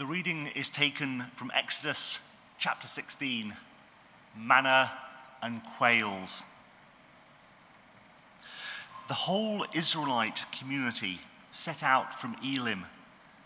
The 0.00 0.06
reading 0.06 0.46
is 0.54 0.70
taken 0.70 1.26
from 1.34 1.52
Exodus 1.54 2.20
chapter 2.56 2.88
16 2.88 3.54
manna 4.34 4.92
and 5.42 5.60
quails. 5.76 6.42
The 9.08 9.12
whole 9.12 9.66
Israelite 9.74 10.46
community 10.52 11.20
set 11.50 11.82
out 11.82 12.18
from 12.18 12.34
Elim 12.42 12.86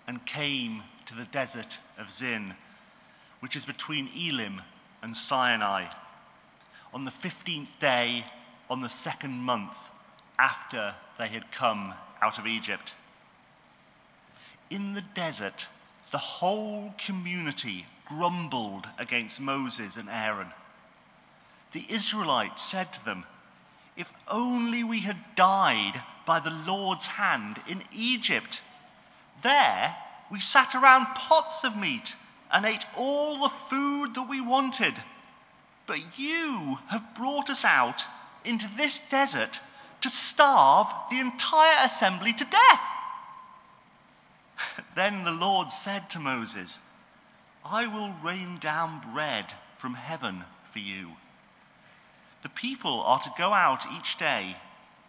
and 0.06 0.24
came 0.24 0.84
to 1.06 1.16
the 1.16 1.24
desert 1.24 1.80
of 1.98 2.12
Zin, 2.12 2.54
which 3.40 3.56
is 3.56 3.64
between 3.64 4.08
Elim 4.16 4.62
and 5.02 5.16
Sinai, 5.16 5.86
on 6.92 7.04
the 7.04 7.10
15th 7.10 7.80
day 7.80 8.26
on 8.70 8.80
the 8.80 8.88
second 8.88 9.40
month 9.40 9.90
after 10.38 10.94
they 11.18 11.26
had 11.26 11.50
come 11.50 11.94
out 12.22 12.38
of 12.38 12.46
Egypt. 12.46 12.94
In 14.70 14.94
the 14.94 15.02
desert, 15.14 15.66
the 16.14 16.18
whole 16.18 16.94
community 16.96 17.86
grumbled 18.06 18.86
against 19.00 19.40
Moses 19.40 19.96
and 19.96 20.08
Aaron. 20.08 20.46
The 21.72 21.84
Israelites 21.90 22.62
said 22.62 22.92
to 22.92 23.04
them, 23.04 23.24
If 23.96 24.14
only 24.30 24.84
we 24.84 25.00
had 25.00 25.16
died 25.34 26.04
by 26.24 26.38
the 26.38 26.54
Lord's 26.68 27.08
hand 27.08 27.60
in 27.68 27.82
Egypt. 27.92 28.62
There 29.42 29.96
we 30.30 30.38
sat 30.38 30.76
around 30.76 31.16
pots 31.16 31.64
of 31.64 31.76
meat 31.76 32.14
and 32.52 32.64
ate 32.64 32.86
all 32.96 33.40
the 33.40 33.48
food 33.48 34.14
that 34.14 34.28
we 34.30 34.40
wanted. 34.40 34.94
But 35.84 36.16
you 36.16 36.78
have 36.90 37.16
brought 37.16 37.50
us 37.50 37.64
out 37.64 38.04
into 38.44 38.68
this 38.76 39.00
desert 39.00 39.60
to 40.02 40.08
starve 40.08 40.86
the 41.10 41.18
entire 41.18 41.84
assembly 41.84 42.32
to 42.34 42.44
death. 42.44 42.93
Then 44.94 45.24
the 45.24 45.32
Lord 45.32 45.70
said 45.70 46.10
to 46.10 46.20
Moses, 46.20 46.80
I 47.64 47.86
will 47.86 48.14
rain 48.22 48.58
down 48.58 49.00
bread 49.12 49.54
from 49.74 49.94
heaven 49.94 50.44
for 50.64 50.78
you. 50.78 51.12
The 52.42 52.48
people 52.48 53.00
are 53.00 53.20
to 53.20 53.32
go 53.38 53.52
out 53.52 53.86
each 53.96 54.16
day 54.16 54.56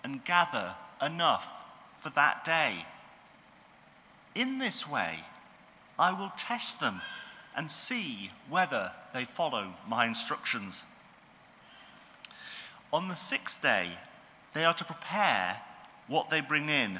and 0.04 0.24
gather 0.24 0.76
enough 1.02 1.64
for 1.98 2.10
that 2.12 2.46
day. 2.46 2.86
In 4.34 4.58
this 4.58 4.90
way, 4.90 5.20
I 5.98 6.12
will 6.14 6.32
test 6.38 6.80
them 6.80 7.02
and 7.56 7.72
see 7.72 8.32
whether 8.50 8.92
they 9.14 9.26
follow 9.26 9.74
my 9.88 10.06
instructions. 10.06 10.84
On 12.92 13.08
the 13.08 13.16
sixth 13.16 13.62
day, 13.62 13.90
they 14.54 14.66
are 14.66 14.74
to 14.74 14.86
prepare 14.86 15.62
what 16.08 16.30
they 16.30 16.42
bring 16.42 16.70
in, 16.70 17.00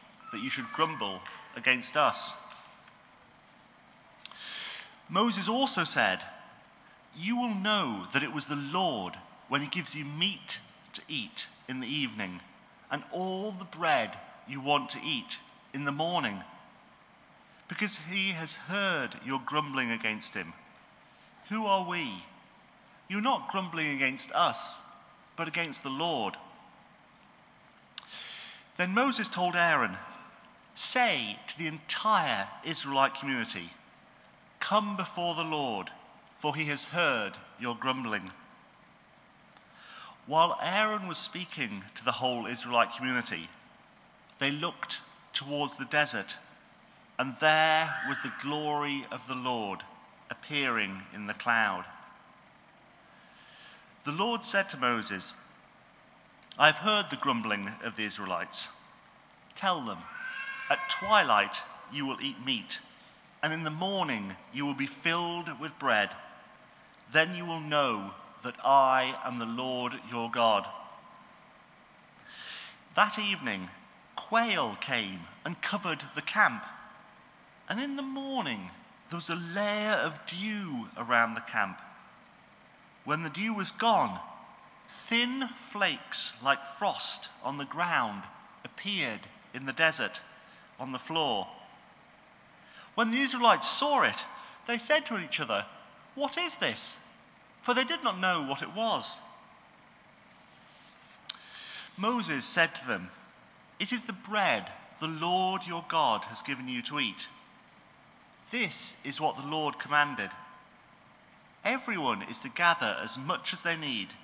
that 0.31 0.41
you 0.41 0.49
should 0.49 0.71
grumble 0.73 1.21
against 1.55 1.97
us? 1.97 2.35
Moses 5.09 5.47
also 5.47 5.83
said, 5.83 6.19
You 7.15 7.37
will 7.37 7.53
know 7.53 8.05
that 8.13 8.23
it 8.23 8.33
was 8.33 8.45
the 8.45 8.55
Lord 8.55 9.15
when 9.49 9.61
he 9.61 9.67
gives 9.67 9.95
you 9.95 10.05
meat 10.05 10.59
to 10.93 11.01
eat 11.07 11.47
in 11.67 11.81
the 11.81 11.87
evening 11.87 12.39
and 12.89 13.03
all 13.11 13.51
the 13.51 13.65
bread 13.65 14.17
you 14.47 14.61
want 14.61 14.89
to 14.91 14.99
eat 15.05 15.39
in 15.73 15.85
the 15.85 15.91
morning, 15.91 16.41
because 17.67 17.99
he 18.11 18.29
has 18.29 18.55
heard 18.55 19.11
your 19.25 19.41
grumbling 19.45 19.91
against 19.91 20.33
him. 20.33 20.53
Who 21.49 21.65
are 21.65 21.87
we? 21.87 22.23
You're 23.07 23.21
not 23.21 23.49
grumbling 23.49 23.95
against 23.95 24.31
us 24.33 24.79
but 25.35 25.47
against 25.47 25.83
the 25.83 25.89
Lord. 25.89 26.35
Then 28.77 28.93
Moses 28.93 29.27
told 29.27 29.55
Aaron, 29.55 29.97
Say 30.81 31.37
to 31.45 31.59
the 31.59 31.67
entire 31.67 32.47
Israelite 32.63 33.13
community, 33.13 33.69
Come 34.59 34.97
before 34.97 35.35
the 35.35 35.43
Lord, 35.43 35.91
for 36.35 36.55
he 36.55 36.65
has 36.65 36.85
heard 36.85 37.33
your 37.59 37.75
grumbling. 37.75 38.31
While 40.25 40.57
Aaron 40.59 41.07
was 41.07 41.19
speaking 41.19 41.83
to 41.93 42.03
the 42.03 42.13
whole 42.13 42.47
Israelite 42.47 42.95
community, 42.95 43.47
they 44.39 44.49
looked 44.49 45.01
towards 45.33 45.77
the 45.77 45.85
desert, 45.85 46.37
and 47.19 47.35
there 47.39 47.93
was 48.09 48.17
the 48.21 48.33
glory 48.41 49.05
of 49.11 49.27
the 49.27 49.35
Lord 49.35 49.81
appearing 50.31 51.03
in 51.13 51.27
the 51.27 51.35
cloud. 51.35 51.85
The 54.03 54.13
Lord 54.13 54.43
said 54.43 54.67
to 54.71 54.77
Moses, 54.77 55.35
I 56.57 56.65
have 56.65 56.77
heard 56.77 57.11
the 57.11 57.17
grumbling 57.17 57.69
of 57.83 57.97
the 57.97 58.03
Israelites. 58.03 58.69
Tell 59.53 59.79
them, 59.81 59.99
at 60.71 60.89
twilight 60.89 61.63
you 61.91 62.05
will 62.05 62.21
eat 62.21 62.45
meat, 62.45 62.79
and 63.43 63.51
in 63.51 63.63
the 63.63 63.69
morning 63.69 64.37
you 64.53 64.65
will 64.65 64.73
be 64.73 64.85
filled 64.85 65.59
with 65.59 65.77
bread. 65.77 66.11
Then 67.11 67.35
you 67.35 67.45
will 67.45 67.59
know 67.59 68.13
that 68.41 68.55
I 68.63 69.19
am 69.25 69.37
the 69.37 69.45
Lord 69.45 69.99
your 70.09 70.31
God. 70.31 70.65
That 72.95 73.19
evening, 73.19 73.67
quail 74.15 74.77
came 74.79 75.21
and 75.43 75.61
covered 75.61 76.05
the 76.15 76.21
camp, 76.21 76.65
and 77.67 77.81
in 77.81 77.97
the 77.97 78.01
morning 78.01 78.69
there 79.09 79.17
was 79.17 79.29
a 79.29 79.35
layer 79.35 79.99
of 80.05 80.25
dew 80.25 80.87
around 80.97 81.33
the 81.33 81.41
camp. 81.41 81.81
When 83.03 83.23
the 83.23 83.29
dew 83.29 83.53
was 83.53 83.73
gone, 83.73 84.21
thin 85.07 85.49
flakes 85.57 86.33
like 86.41 86.63
frost 86.63 87.27
on 87.43 87.57
the 87.57 87.65
ground 87.65 88.23
appeared 88.63 89.27
in 89.53 89.65
the 89.65 89.73
desert 89.73 90.21
on 90.81 90.91
the 90.91 90.99
floor. 90.99 91.47
When 92.95 93.11
the 93.11 93.19
Israelites 93.19 93.69
saw 93.69 94.03
it, 94.03 94.25
they 94.67 94.77
said 94.77 95.05
to 95.05 95.19
each 95.19 95.39
other, 95.39 95.65
What 96.15 96.37
is 96.37 96.57
this? 96.57 96.99
For 97.61 97.73
they 97.73 97.83
did 97.83 98.03
not 98.03 98.19
know 98.19 98.43
what 98.43 98.63
it 98.63 98.75
was. 98.75 99.19
Moses 101.97 102.45
said 102.45 102.73
to 102.75 102.87
them, 102.87 103.11
It 103.79 103.91
is 103.91 104.03
the 104.03 104.13
bread 104.13 104.71
the 104.99 105.07
Lord 105.07 105.67
your 105.67 105.85
God 105.87 106.25
has 106.25 106.41
given 106.41 106.67
you 106.67 106.81
to 106.83 106.99
eat. 106.99 107.27
This 108.49 108.99
is 109.05 109.21
what 109.21 109.37
the 109.37 109.47
Lord 109.47 109.79
commanded. 109.79 110.31
Everyone 111.63 112.23
is 112.23 112.39
to 112.39 112.49
gather 112.49 112.97
as 113.01 113.17
much 113.17 113.53
as 113.53 113.61
they 113.61 113.77
need. 113.77 114.15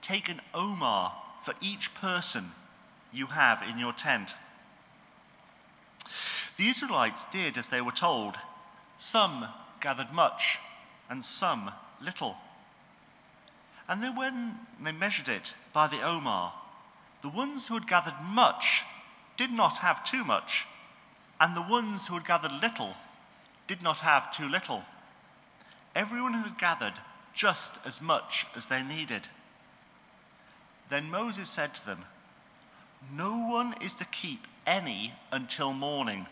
Take 0.00 0.28
an 0.28 0.40
omer 0.54 1.10
for 1.42 1.54
each 1.60 1.94
person 1.94 2.52
you 3.12 3.26
have 3.26 3.62
in 3.68 3.78
your 3.78 3.92
tent. 3.92 4.36
The 6.56 6.68
Israelites 6.68 7.24
did 7.26 7.58
as 7.58 7.68
they 7.68 7.80
were 7.80 7.92
told. 7.92 8.36
Some 8.98 9.48
gathered 9.80 10.12
much, 10.12 10.58
and 11.10 11.24
some 11.24 11.72
little. 12.00 12.36
And 13.88 14.02
then 14.02 14.16
when 14.16 14.58
they 14.82 14.92
measured 14.92 15.28
it 15.28 15.54
by 15.72 15.88
the 15.88 16.02
omer, 16.02 16.52
the 17.22 17.28
ones 17.28 17.66
who 17.66 17.74
had 17.74 17.88
gathered 17.88 18.20
much 18.22 18.84
did 19.36 19.50
not 19.50 19.78
have 19.78 20.04
too 20.04 20.24
much, 20.24 20.66
and 21.40 21.56
the 21.56 21.62
ones 21.62 22.06
who 22.06 22.14
had 22.14 22.26
gathered 22.26 22.52
little 22.52 22.94
did 23.66 23.82
not 23.82 24.00
have 24.00 24.30
too 24.30 24.48
little 24.48 24.84
everyone 25.94 26.34
had 26.34 26.58
gathered 26.58 26.94
just 27.32 27.78
as 27.86 28.00
much 28.00 28.46
as 28.54 28.66
they 28.66 28.82
needed. 28.82 29.28
Then 30.88 31.10
Moses 31.10 31.48
said 31.48 31.74
to 31.74 31.86
them, 31.86 32.04
No 33.12 33.38
one 33.38 33.74
is 33.80 33.94
to 33.94 34.04
keep 34.04 34.46
any 34.66 35.14
until 35.32 35.72
morning. 35.72 36.26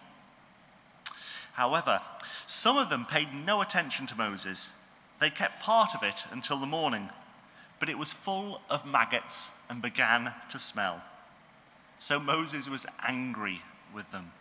However, 1.53 2.01
some 2.47 2.77
of 2.77 2.89
them 2.89 3.05
paid 3.05 3.35
no 3.35 3.61
attention 3.61 4.07
to 4.07 4.17
Moses. 4.17 4.71
They 5.21 5.31
kept 5.31 5.63
part 5.63 5.95
of 5.95 6.03
it 6.03 6.27
until 6.31 6.59
the 6.59 6.67
morning, 6.67 7.11
but 7.79 7.89
it 7.89 7.99
was 7.99 8.13
full 8.13 8.61
of 8.71 8.87
maggots 8.87 9.51
and 9.69 9.83
began 9.83 10.33
to 10.51 10.59
smell. 10.59 11.03
So 11.99 12.19
Moses 12.19 12.69
was 12.69 12.87
angry 13.07 13.63
with 13.95 14.11
them. 14.11 14.33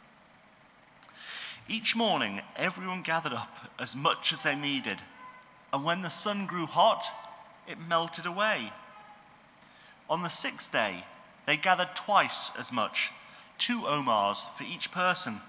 Each 1.67 1.95
morning, 1.95 2.41
everyone 2.55 3.01
gathered 3.01 3.33
up 3.33 3.69
as 3.79 3.95
much 3.95 4.33
as 4.33 4.43
they 4.43 4.55
needed, 4.55 4.99
and 5.71 5.83
when 5.83 6.01
the 6.01 6.09
sun 6.09 6.47
grew 6.47 6.65
hot, 6.65 7.05
it 7.67 7.77
melted 7.79 8.25
away. 8.25 8.73
On 10.09 10.23
the 10.23 10.29
sixth 10.29 10.71
day, 10.71 11.05
they 11.45 11.57
gathered 11.57 11.95
twice 11.95 12.51
as 12.57 12.71
much, 12.71 13.11
two 13.57 13.85
omers 13.87 14.47
for 14.57 14.63
each 14.63 14.91
person. 14.91 15.41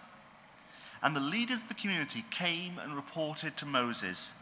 And 1.02 1.16
the 1.16 1.20
leaders 1.20 1.62
of 1.62 1.68
the 1.68 1.74
community 1.74 2.24
came 2.30 2.78
and 2.78 2.94
reported 2.94 3.56
to 3.56 3.66
Moses. 3.66 4.32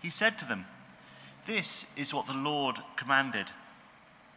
He 0.00 0.10
said 0.10 0.38
to 0.38 0.44
them, 0.44 0.66
This 1.46 1.86
is 1.96 2.12
what 2.12 2.26
the 2.26 2.34
Lord 2.34 2.78
commanded. 2.96 3.52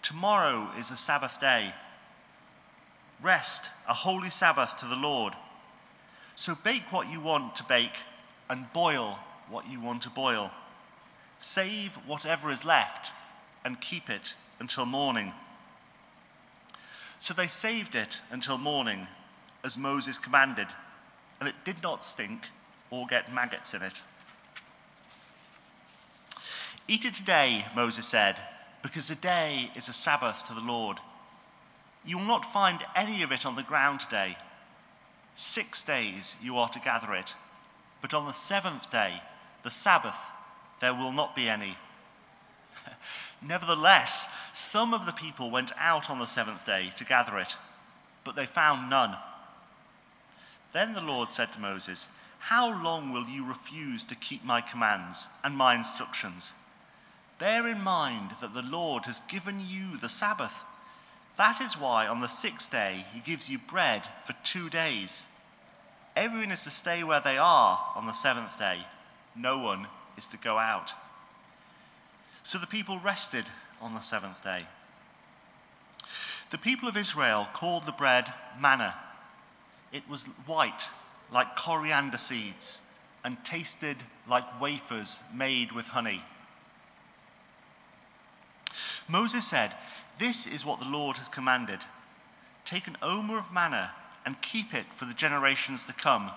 Tomorrow 0.01 0.69
is 0.77 0.91
a 0.91 0.97
Sabbath 0.97 1.39
day. 1.39 1.73
Rest, 3.21 3.71
a 3.87 3.93
holy 3.93 4.29
Sabbath 4.29 4.77
to 4.77 4.85
the 4.85 4.95
Lord. 4.95 5.33
So 6.35 6.53
bake 6.53 6.91
what 6.91 7.11
you 7.11 7.19
want 7.19 7.55
to 7.55 7.63
bake 7.63 7.97
and 8.49 8.71
boil 8.73 9.19
what 9.49 9.67
you 9.69 9.79
want 9.79 10.03
to 10.03 10.09
boil. 10.09 10.51
Save 11.39 11.95
whatever 12.05 12.51
is 12.51 12.63
left 12.63 13.11
and 13.63 13.81
keep 13.81 14.09
it 14.09 14.35
until 14.59 14.85
morning. 14.85 15.33
So 17.17 17.33
they 17.33 17.47
saved 17.47 17.95
it 17.95 18.21
until 18.29 18.57
morning, 18.57 19.07
as 19.63 19.77
Moses 19.77 20.19
commanded, 20.19 20.67
and 21.45 21.53
it 21.53 21.63
did 21.63 21.83
not 21.83 22.03
stink 22.03 22.47
or 22.89 23.05
get 23.05 23.31
maggots 23.31 23.75
in 23.75 23.83
it. 23.83 24.01
Eat 26.87 27.05
it 27.05 27.13
today, 27.13 27.65
Moses 27.75 28.07
said, 28.07 28.37
because 28.81 29.05
today 29.05 29.69
is 29.75 29.87
a 29.87 29.93
Sabbath 29.93 30.43
to 30.45 30.55
the 30.55 30.61
Lord. 30.61 30.97
You 32.03 32.17
will 32.17 32.25
not 32.25 32.51
find 32.51 32.83
any 32.95 33.21
of 33.21 33.31
it 33.31 33.45
on 33.45 33.55
the 33.55 33.61
ground 33.61 33.99
today. 33.99 34.37
Six 35.35 35.83
days 35.83 36.35
you 36.41 36.57
are 36.57 36.69
to 36.69 36.79
gather 36.79 37.13
it, 37.13 37.35
but 38.01 38.15
on 38.15 38.25
the 38.25 38.33
seventh 38.33 38.89
day, 38.89 39.21
the 39.61 39.69
Sabbath, 39.69 40.17
there 40.81 40.95
will 40.95 41.11
not 41.11 41.35
be 41.35 41.47
any. 41.47 41.77
Nevertheless, 43.43 44.29
some 44.51 44.95
of 44.95 45.05
the 45.05 45.11
people 45.11 45.51
went 45.51 45.73
out 45.77 46.09
on 46.09 46.17
the 46.17 46.25
seventh 46.25 46.65
day 46.65 46.91
to 46.95 47.05
gather 47.05 47.37
it, 47.37 47.55
but 48.23 48.35
they 48.35 48.47
found 48.47 48.89
none. 48.89 49.15
Then 50.75 50.93
the 50.93 51.01
Lord 51.01 51.31
said 51.31 51.53
to 51.53 51.61
Moses, 51.61 52.09
How 52.37 52.83
long 52.83 53.13
will 53.13 53.29
you 53.29 53.47
refuse 53.47 54.03
to 54.03 54.13
keep 54.13 54.43
my 54.43 54.59
commands 54.59 55.29
and 55.41 55.55
my 55.55 55.73
instructions? 55.73 56.51
Bear 57.39 57.65
in 57.65 57.79
mind 57.79 58.31
that 58.41 58.53
the 58.53 58.61
Lord 58.61 59.05
has 59.05 59.21
given 59.29 59.61
you 59.65 59.95
the 59.95 60.09
Sabbath. 60.09 60.65
That 61.37 61.61
is 61.61 61.79
why 61.79 62.07
on 62.07 62.19
the 62.19 62.27
sixth 62.27 62.73
day 62.73 63.05
he 63.13 63.21
gives 63.21 63.49
you 63.49 63.57
bread 63.57 64.09
for 64.25 64.35
two 64.43 64.69
days. 64.69 65.23
Everyone 66.13 66.51
is 66.51 66.65
to 66.65 66.69
stay 66.69 67.05
where 67.05 67.21
they 67.21 67.37
are 67.37 67.79
on 67.95 68.05
the 68.05 68.11
seventh 68.11 68.59
day. 68.59 68.79
No 69.33 69.57
one 69.57 69.87
is 70.17 70.25
to 70.25 70.37
go 70.37 70.57
out. 70.57 70.91
So 72.43 72.57
the 72.57 72.67
people 72.67 72.99
rested 72.99 73.45
on 73.79 73.93
the 73.93 74.01
seventh 74.01 74.43
day. 74.43 74.67
The 76.51 76.57
people 76.57 76.89
of 76.89 76.97
Israel 76.97 77.47
called 77.53 77.85
the 77.85 77.93
bread 77.93 78.33
manna. 78.59 78.95
It 79.91 80.07
was 80.09 80.25
white, 80.45 80.89
like 81.31 81.55
coriander 81.55 82.17
seeds, 82.17 82.81
and 83.23 83.43
tasted 83.43 83.97
like 84.29 84.61
wafers 84.61 85.19
made 85.33 85.71
with 85.71 85.87
honey. 85.87 86.23
Moses 89.07 89.47
said, 89.47 89.73
This 90.17 90.47
is 90.47 90.65
what 90.65 90.79
the 90.79 90.89
Lord 90.89 91.17
has 91.17 91.27
commanded. 91.27 91.79
Take 92.65 92.87
an 92.87 92.97
omer 93.01 93.37
of 93.37 93.53
manna 93.53 93.91
and 94.25 94.41
keep 94.41 94.73
it 94.73 94.87
for 94.93 95.05
the 95.05 95.13
generations 95.13 95.85
to 95.85 95.93
come, 95.93 96.31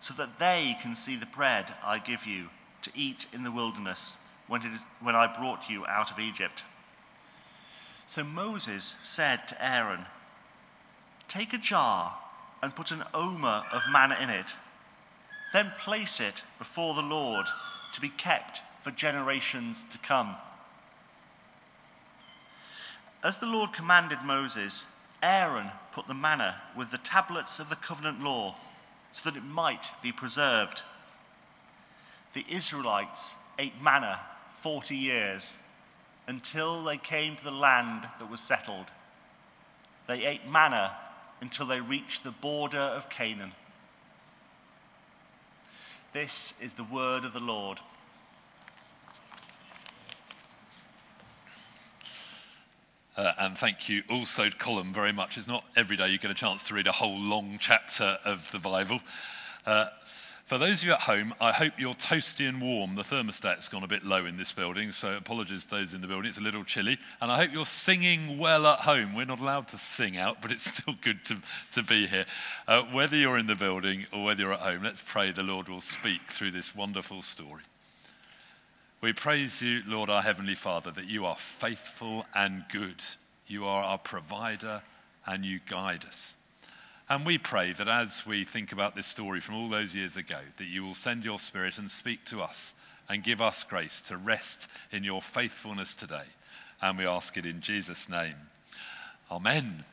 so 0.00 0.14
that 0.14 0.38
they 0.38 0.76
can 0.80 0.94
see 0.94 1.16
the 1.16 1.26
bread 1.26 1.74
I 1.84 1.98
give 1.98 2.26
you 2.26 2.48
to 2.82 2.90
eat 2.94 3.26
in 3.32 3.44
the 3.44 3.52
wilderness 3.52 4.16
when, 4.46 4.62
I 5.14 5.26
brought 5.38 5.68
you 5.68 5.86
out 5.86 6.10
of 6.10 6.18
Egypt. 6.18 6.64
So 8.06 8.24
Moses 8.24 8.96
said 9.02 9.46
to 9.48 9.64
Aaron, 9.64 10.06
Take 11.28 11.52
a 11.52 11.58
jar 11.58 12.16
and 12.62 12.74
put 12.74 12.90
an 12.90 13.04
omer 13.14 13.64
of 13.72 13.82
manna 13.90 14.16
in 14.20 14.30
it. 14.30 14.56
Then 15.52 15.72
place 15.78 16.20
it 16.20 16.44
before 16.58 16.94
the 16.94 17.02
Lord 17.02 17.46
to 17.92 18.00
be 18.00 18.08
kept 18.08 18.62
for 18.82 18.90
generations 18.90 19.84
to 19.84 19.98
come. 19.98 20.36
As 23.22 23.38
the 23.38 23.46
Lord 23.46 23.72
commanded 23.72 24.22
Moses, 24.24 24.86
Aaron 25.22 25.70
put 25.92 26.06
the 26.06 26.14
manna 26.14 26.62
with 26.76 26.90
the 26.90 26.98
tablets 26.98 27.58
of 27.58 27.68
the 27.68 27.76
covenant 27.76 28.22
law 28.22 28.54
so 29.12 29.28
that 29.28 29.36
it 29.36 29.44
might 29.44 29.92
be 30.02 30.12
preserved. 30.12 30.82
The 32.34 32.44
Israelites 32.48 33.34
ate 33.58 33.82
manna 33.82 34.20
40 34.52 34.94
years 34.94 35.58
until 36.26 36.84
they 36.84 36.98
came 36.98 37.34
to 37.36 37.44
the 37.44 37.50
land 37.50 38.06
that 38.18 38.30
was 38.30 38.40
settled. 38.40 38.86
They 40.06 40.24
ate 40.24 40.46
manna 40.46 40.96
until 41.40 41.66
they 41.66 41.80
reach 41.80 42.22
the 42.22 42.30
border 42.30 42.78
of 42.78 43.08
Canaan. 43.10 43.52
This 46.12 46.54
is 46.60 46.74
the 46.74 46.84
word 46.84 47.24
of 47.24 47.32
the 47.32 47.40
Lord. 47.40 47.78
Uh, 53.16 53.32
and 53.40 53.58
thank 53.58 53.88
you 53.88 54.04
also, 54.08 54.48
Colin, 54.48 54.92
very 54.92 55.12
much. 55.12 55.36
It's 55.36 55.48
not 55.48 55.64
every 55.76 55.96
day 55.96 56.08
you 56.08 56.18
get 56.18 56.30
a 56.30 56.34
chance 56.34 56.62
to 56.68 56.74
read 56.74 56.86
a 56.86 56.92
whole 56.92 57.18
long 57.18 57.58
chapter 57.60 58.18
of 58.24 58.50
the 58.52 58.60
Bible. 58.60 59.00
Uh, 59.66 59.86
for 60.48 60.56
those 60.56 60.80
of 60.80 60.86
you 60.86 60.92
at 60.94 61.02
home, 61.02 61.34
I 61.42 61.52
hope 61.52 61.74
you're 61.76 61.92
toasty 61.92 62.48
and 62.48 62.58
warm. 62.58 62.94
The 62.94 63.02
thermostat's 63.02 63.68
gone 63.68 63.82
a 63.82 63.86
bit 63.86 64.02
low 64.02 64.24
in 64.24 64.38
this 64.38 64.50
building, 64.50 64.92
so 64.92 65.14
apologies 65.14 65.66
to 65.66 65.74
those 65.74 65.92
in 65.92 66.00
the 66.00 66.06
building. 66.06 66.26
It's 66.26 66.38
a 66.38 66.42
little 66.42 66.64
chilly. 66.64 66.96
And 67.20 67.30
I 67.30 67.36
hope 67.36 67.52
you're 67.52 67.66
singing 67.66 68.38
well 68.38 68.66
at 68.66 68.78
home. 68.78 69.14
We're 69.14 69.26
not 69.26 69.40
allowed 69.40 69.68
to 69.68 69.76
sing 69.76 70.16
out, 70.16 70.40
but 70.40 70.50
it's 70.50 70.62
still 70.74 70.94
good 71.02 71.22
to, 71.26 71.36
to 71.72 71.82
be 71.82 72.06
here. 72.06 72.24
Uh, 72.66 72.84
whether 72.84 73.14
you're 73.14 73.36
in 73.36 73.46
the 73.46 73.56
building 73.56 74.06
or 74.10 74.24
whether 74.24 74.40
you're 74.40 74.54
at 74.54 74.60
home, 74.60 74.84
let's 74.84 75.02
pray 75.04 75.32
the 75.32 75.42
Lord 75.42 75.68
will 75.68 75.82
speak 75.82 76.22
through 76.30 76.52
this 76.52 76.74
wonderful 76.74 77.20
story. 77.20 77.64
We 79.02 79.12
praise 79.12 79.60
you, 79.60 79.82
Lord, 79.86 80.08
our 80.08 80.22
Heavenly 80.22 80.54
Father, 80.54 80.90
that 80.92 81.10
you 81.10 81.26
are 81.26 81.36
faithful 81.36 82.24
and 82.34 82.64
good. 82.72 83.04
You 83.46 83.66
are 83.66 83.84
our 83.84 83.98
provider 83.98 84.80
and 85.26 85.44
you 85.44 85.60
guide 85.68 86.06
us. 86.06 86.36
And 87.10 87.24
we 87.24 87.38
pray 87.38 87.72
that 87.72 87.88
as 87.88 88.26
we 88.26 88.44
think 88.44 88.70
about 88.70 88.94
this 88.94 89.06
story 89.06 89.40
from 89.40 89.54
all 89.54 89.68
those 89.68 89.96
years 89.96 90.16
ago, 90.16 90.40
that 90.58 90.66
you 90.66 90.84
will 90.84 90.94
send 90.94 91.24
your 91.24 91.38
Spirit 91.38 91.78
and 91.78 91.90
speak 91.90 92.26
to 92.26 92.42
us 92.42 92.74
and 93.08 93.24
give 93.24 93.40
us 93.40 93.64
grace 93.64 94.02
to 94.02 94.18
rest 94.18 94.68
in 94.92 95.04
your 95.04 95.22
faithfulness 95.22 95.94
today. 95.94 96.26
And 96.82 96.98
we 96.98 97.06
ask 97.06 97.38
it 97.38 97.46
in 97.46 97.62
Jesus' 97.62 98.10
name. 98.10 98.34
Amen. 99.30 99.84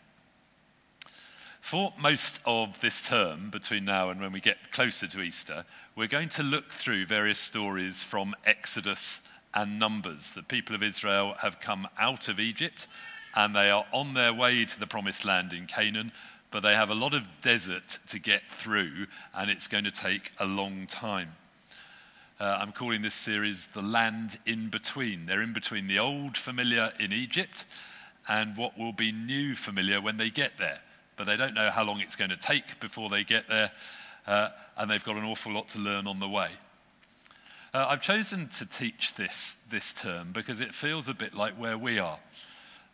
For 1.62 1.94
most 1.98 2.42
of 2.46 2.82
this 2.82 3.08
term, 3.08 3.50
between 3.50 3.86
now 3.86 4.10
and 4.10 4.20
when 4.20 4.34
we 4.34 4.42
get 4.42 4.72
closer 4.72 5.08
to 5.08 5.22
Easter, 5.22 5.66
we're 5.96 6.08
going 6.08 6.30
to 6.30 6.44
look 6.44 6.70
through 6.70 7.06
various 7.06 7.40
stories 7.40 8.04
from 8.04 8.36
Exodus 8.46 9.22
and 9.54 9.80
Numbers. 9.80 10.32
The 10.32 10.44
people 10.44 10.76
of 10.76 10.84
Israel 10.84 11.36
have 11.40 11.62
come 11.62 11.88
out 11.98 12.28
of 12.28 12.42
Egypt 12.42 12.88
and 13.34 13.56
they 13.56 13.70
are 13.70 13.86
on 13.92 14.14
their 14.14 14.34
way 14.34 14.66
to 14.66 14.80
the 14.80 14.88
promised 14.88 15.26
land 15.26 15.54
in 15.54 15.66
Canaan 15.66 16.12
but 16.56 16.64
they 16.64 16.74
have 16.74 16.90
a 16.90 16.96
lot 16.96 17.14
of 17.14 17.28
desert 17.42 18.00
to 18.08 18.18
get 18.18 18.50
through, 18.50 19.08
and 19.34 19.52
it's 19.52 19.68
going 19.68 19.84
to 19.84 19.92
take 19.92 20.32
a 20.40 20.46
long 20.46 20.88
time. 20.88 21.34
Uh, 22.40 22.60
I'm 22.62 22.72
calling 22.72 23.02
this 23.02 23.14
series 23.14 23.68
The 23.68 23.82
Land 23.82 24.40
in 24.46 24.70
Between. 24.70 25.26
They're 25.26 25.42
in 25.42 25.52
between 25.52 25.88
the 25.88 26.00
old 26.00 26.38
familiar 26.38 26.94
in 26.98 27.12
Egypt 27.12 27.66
and 28.30 28.56
what 28.56 28.80
will 28.80 28.94
be 28.94 29.12
new 29.12 29.54
familiar 29.54 30.00
when 30.00 30.16
they 30.16 30.30
get 30.30 30.58
there. 30.58 30.80
But 31.18 31.28
they 31.28 31.36
don't 31.36 31.56
know 31.56 31.72
how 31.72 31.84
long 31.84 32.00
it's 32.00 32.16
going 32.16 32.30
to 32.30 32.38
take 32.38 32.80
before 32.80 33.10
they 33.10 33.26
get 33.26 33.50
there, 33.50 33.74
uh, 34.26 34.48
and 34.78 34.90
they've 34.90 35.04
got 35.04 35.18
an 35.18 35.26
awful 35.26 35.52
lot 35.52 35.68
to 35.70 35.80
learn 35.80 36.08
on 36.08 36.22
the 36.22 36.30
way. 36.30 36.52
Uh, 37.74 37.88
I've 37.90 38.02
chosen 38.02 38.48
to 38.60 38.66
teach 38.66 39.16
this 39.16 39.58
this 39.70 39.94
term 39.94 40.32
because 40.32 40.62
it 40.62 40.74
feels 40.74 41.10
a 41.10 41.14
bit 41.14 41.34
like 41.34 41.56
where 41.56 41.78
we 41.78 42.00
are. 42.00 42.20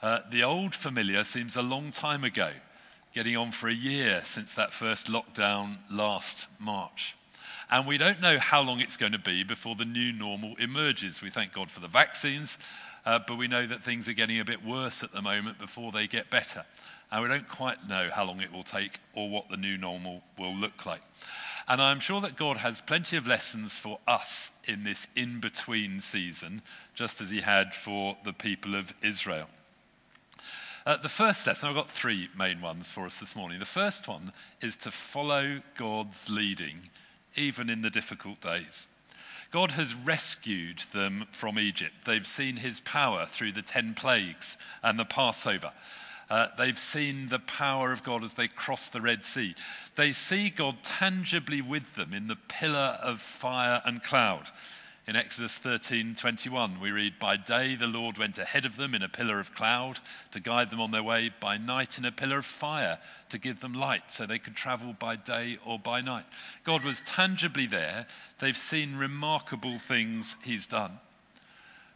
Uh, 0.01 0.21
the 0.31 0.41
old 0.41 0.73
familiar 0.73 1.23
seems 1.23 1.55
a 1.55 1.61
long 1.61 1.91
time 1.91 2.23
ago 2.23 2.49
getting 3.13 3.35
on 3.35 3.51
for 3.51 3.67
a 3.67 3.73
year 3.73 4.21
since 4.23 4.53
that 4.53 4.71
first 4.71 5.07
lockdown 5.07 5.77
last 5.91 6.47
March. 6.59 7.15
And 7.69 7.87
we 7.87 7.97
don't 7.97 8.21
know 8.21 8.37
how 8.37 8.61
long 8.61 8.79
it's 8.79 8.97
going 8.97 9.11
to 9.11 9.19
be 9.19 9.43
before 9.43 9.75
the 9.75 9.85
new 9.85 10.11
normal 10.11 10.55
emerges. 10.59 11.21
We 11.21 11.29
thank 11.29 11.53
God 11.53 11.71
for 11.71 11.79
the 11.79 11.87
vaccines, 11.87 12.57
uh, 13.05 13.19
but 13.25 13.37
we 13.37 13.47
know 13.47 13.65
that 13.65 13.83
things 13.83 14.07
are 14.07 14.13
getting 14.13 14.39
a 14.39 14.45
bit 14.45 14.65
worse 14.65 15.03
at 15.03 15.11
the 15.11 15.21
moment 15.21 15.59
before 15.59 15.91
they 15.91 16.07
get 16.07 16.29
better. 16.29 16.65
And 17.11 17.21
we 17.21 17.27
don't 17.27 17.47
quite 17.47 17.87
know 17.87 18.09
how 18.13 18.25
long 18.25 18.41
it 18.41 18.51
will 18.51 18.63
take 18.63 18.99
or 19.13 19.29
what 19.29 19.49
the 19.49 19.57
new 19.57 19.77
normal 19.77 20.21
will 20.37 20.55
look 20.55 20.85
like. 20.85 21.01
And 21.67 21.81
I'm 21.81 21.99
sure 21.99 22.21
that 22.21 22.35
God 22.35 22.57
has 22.57 22.81
plenty 22.81 23.17
of 23.17 23.27
lessons 23.27 23.75
for 23.75 23.99
us 24.07 24.51
in 24.65 24.83
this 24.83 25.07
in 25.15 25.39
between 25.39 25.99
season, 25.99 26.61
just 26.95 27.21
as 27.21 27.29
He 27.29 27.41
had 27.41 27.75
for 27.75 28.17
the 28.23 28.33
people 28.33 28.75
of 28.75 28.93
Israel. 29.01 29.47
Uh, 30.83 30.97
the 30.97 31.09
first 31.09 31.45
lesson, 31.45 31.69
I've 31.69 31.75
got 31.75 31.91
three 31.91 32.29
main 32.35 32.59
ones 32.59 32.89
for 32.89 33.05
us 33.05 33.15
this 33.15 33.35
morning. 33.35 33.59
The 33.59 33.65
first 33.65 34.07
one 34.07 34.31
is 34.61 34.75
to 34.77 34.89
follow 34.89 35.61
God's 35.77 36.27
leading, 36.27 36.89
even 37.35 37.69
in 37.69 37.83
the 37.83 37.91
difficult 37.91 38.41
days. 38.41 38.87
God 39.51 39.71
has 39.71 39.93
rescued 39.93 40.79
them 40.91 41.27
from 41.31 41.59
Egypt. 41.59 41.93
They've 42.05 42.25
seen 42.25 42.55
his 42.55 42.79
power 42.79 43.27
through 43.27 43.51
the 43.51 43.61
ten 43.61 43.93
plagues 43.93 44.57
and 44.81 44.97
the 44.97 45.05
Passover. 45.05 45.71
Uh, 46.31 46.47
they've 46.57 46.77
seen 46.77 47.27
the 47.27 47.39
power 47.39 47.91
of 47.91 48.03
God 48.03 48.23
as 48.23 48.33
they 48.33 48.47
cross 48.47 48.87
the 48.87 49.01
Red 49.01 49.23
Sea. 49.23 49.53
They 49.95 50.13
see 50.13 50.49
God 50.49 50.77
tangibly 50.81 51.61
with 51.61 51.93
them 51.95 52.11
in 52.11 52.27
the 52.27 52.37
pillar 52.47 52.97
of 53.03 53.19
fire 53.19 53.81
and 53.85 54.01
cloud. 54.01 54.49
In 55.11 55.17
Exodus 55.17 55.59
13:21 55.59 56.79
we 56.79 56.89
read 56.89 57.19
by 57.19 57.35
day 57.35 57.75
the 57.75 57.85
Lord 57.85 58.17
went 58.17 58.37
ahead 58.37 58.63
of 58.63 58.77
them 58.77 58.95
in 58.95 59.01
a 59.01 59.09
pillar 59.09 59.41
of 59.41 59.53
cloud 59.53 59.99
to 60.31 60.39
guide 60.39 60.69
them 60.69 60.79
on 60.79 60.91
their 60.91 61.03
way 61.03 61.27
by 61.27 61.57
night 61.57 61.97
in 61.97 62.05
a 62.05 62.13
pillar 62.13 62.37
of 62.37 62.45
fire 62.45 62.97
to 63.27 63.37
give 63.37 63.59
them 63.59 63.73
light 63.73 64.09
so 64.13 64.25
they 64.25 64.39
could 64.39 64.55
travel 64.55 64.93
by 64.93 65.17
day 65.17 65.57
or 65.65 65.77
by 65.77 65.99
night. 65.99 66.23
God 66.63 66.85
was 66.85 67.01
tangibly 67.01 67.65
there. 67.65 68.07
They've 68.39 68.55
seen 68.55 68.95
remarkable 68.95 69.79
things 69.79 70.37
he's 70.45 70.65
done. 70.65 71.01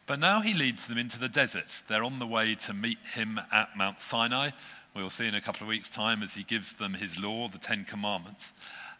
But 0.07 0.19
now 0.19 0.41
he 0.41 0.53
leads 0.53 0.87
them 0.87 0.97
into 0.97 1.17
the 1.17 1.29
desert. 1.29 1.83
They're 1.87 2.03
on 2.03 2.19
the 2.19 2.27
way 2.27 2.53
to 2.55 2.73
meet 2.73 2.99
him 3.13 3.39
at 3.49 3.77
Mount 3.77 4.01
Sinai. 4.01 4.49
We'll 4.93 5.09
see 5.09 5.25
in 5.25 5.35
a 5.35 5.39
couple 5.39 5.61
of 5.61 5.69
weeks' 5.69 5.89
time 5.89 6.21
as 6.21 6.33
he 6.33 6.43
gives 6.43 6.73
them 6.73 6.95
his 6.95 7.17
law, 7.17 7.47
the 7.47 7.59
Ten 7.59 7.85
Commandments. 7.85 8.51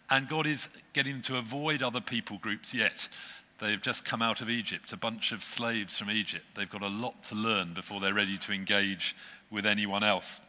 And 0.09 0.29
God 0.29 0.45
is 0.45 0.69
getting 0.93 1.13
them 1.13 1.21
to 1.23 1.37
avoid 1.37 1.81
other 1.81 2.01
people 2.01 2.37
groups 2.37 2.73
yet. 2.73 3.09
They've 3.59 3.81
just 3.81 4.03
come 4.03 4.21
out 4.21 4.41
of 4.41 4.49
Egypt, 4.49 4.91
a 4.91 4.97
bunch 4.97 5.31
of 5.31 5.43
slaves 5.43 5.97
from 5.97 6.11
Egypt. 6.11 6.43
They've 6.55 6.69
got 6.69 6.81
a 6.81 6.89
lot 6.89 7.23
to 7.25 7.35
learn 7.35 7.73
before 7.73 8.01
they're 8.01 8.13
ready 8.13 8.37
to 8.37 8.51
engage 8.51 9.15
with 9.49 9.65
anyone 9.65 10.03
else. 10.03 10.41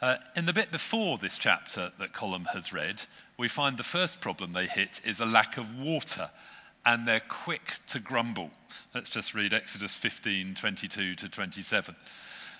Uh, 0.00 0.16
in 0.36 0.46
the 0.46 0.52
bit 0.52 0.70
before 0.70 1.18
this 1.18 1.38
chapter 1.38 1.92
that 1.98 2.12
Colm 2.12 2.46
has 2.48 2.72
read, 2.72 3.02
we 3.36 3.48
find 3.48 3.76
the 3.76 3.82
first 3.82 4.20
problem 4.20 4.52
they 4.52 4.66
hit 4.66 5.00
is 5.04 5.20
a 5.20 5.26
lack 5.26 5.56
of 5.56 5.78
water 5.78 6.30
and 6.84 7.06
they're 7.06 7.20
quick 7.20 7.76
to 7.88 8.00
grumble. 8.00 8.50
Let's 8.94 9.10
just 9.10 9.34
read 9.34 9.52
Exodus 9.52 9.94
15 9.94 10.54
22 10.54 11.14
to 11.14 11.28
27. 11.28 11.96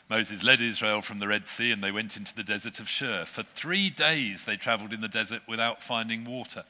Moses 0.09 0.45
led 0.45 0.61
Israel 0.61 1.01
from 1.01 1.21
the 1.21 1.29
Red 1.29 1.49
Sea 1.49 1.73
and 1.73 1.83
they 1.83 1.91
went 1.91 2.17
into 2.17 2.35
the 2.35 2.45
desert 2.45 2.81
of 2.81 2.89
Shur. 2.89 3.25
For 3.25 3.43
three 3.43 3.91
days 3.91 4.45
they 4.45 4.57
traveled 4.57 4.93
in 4.93 5.01
the 5.01 5.09
desert 5.09 5.43
without 5.49 5.83
finding 5.83 6.25
water. 6.25 6.65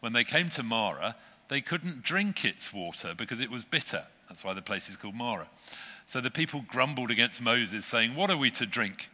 When 0.00 0.12
they 0.12 0.24
came 0.24 0.48
to 0.50 0.62
Marah, 0.62 1.14
they 1.48 1.60
couldn't 1.60 2.02
drink 2.02 2.44
its 2.44 2.72
water 2.72 3.14
because 3.16 3.40
it 3.40 3.50
was 3.50 3.64
bitter. 3.64 4.04
That's 4.28 4.44
why 4.44 4.54
the 4.54 4.62
place 4.62 4.88
is 4.88 4.96
called 4.96 5.14
Marah. 5.14 5.48
So 6.06 6.20
the 6.20 6.30
people 6.30 6.64
grumbled 6.66 7.10
against 7.10 7.42
Moses, 7.42 7.86
saying, 7.86 8.14
What 8.14 8.30
are 8.30 8.36
we 8.36 8.50
to 8.52 8.66
drink? 8.66 9.10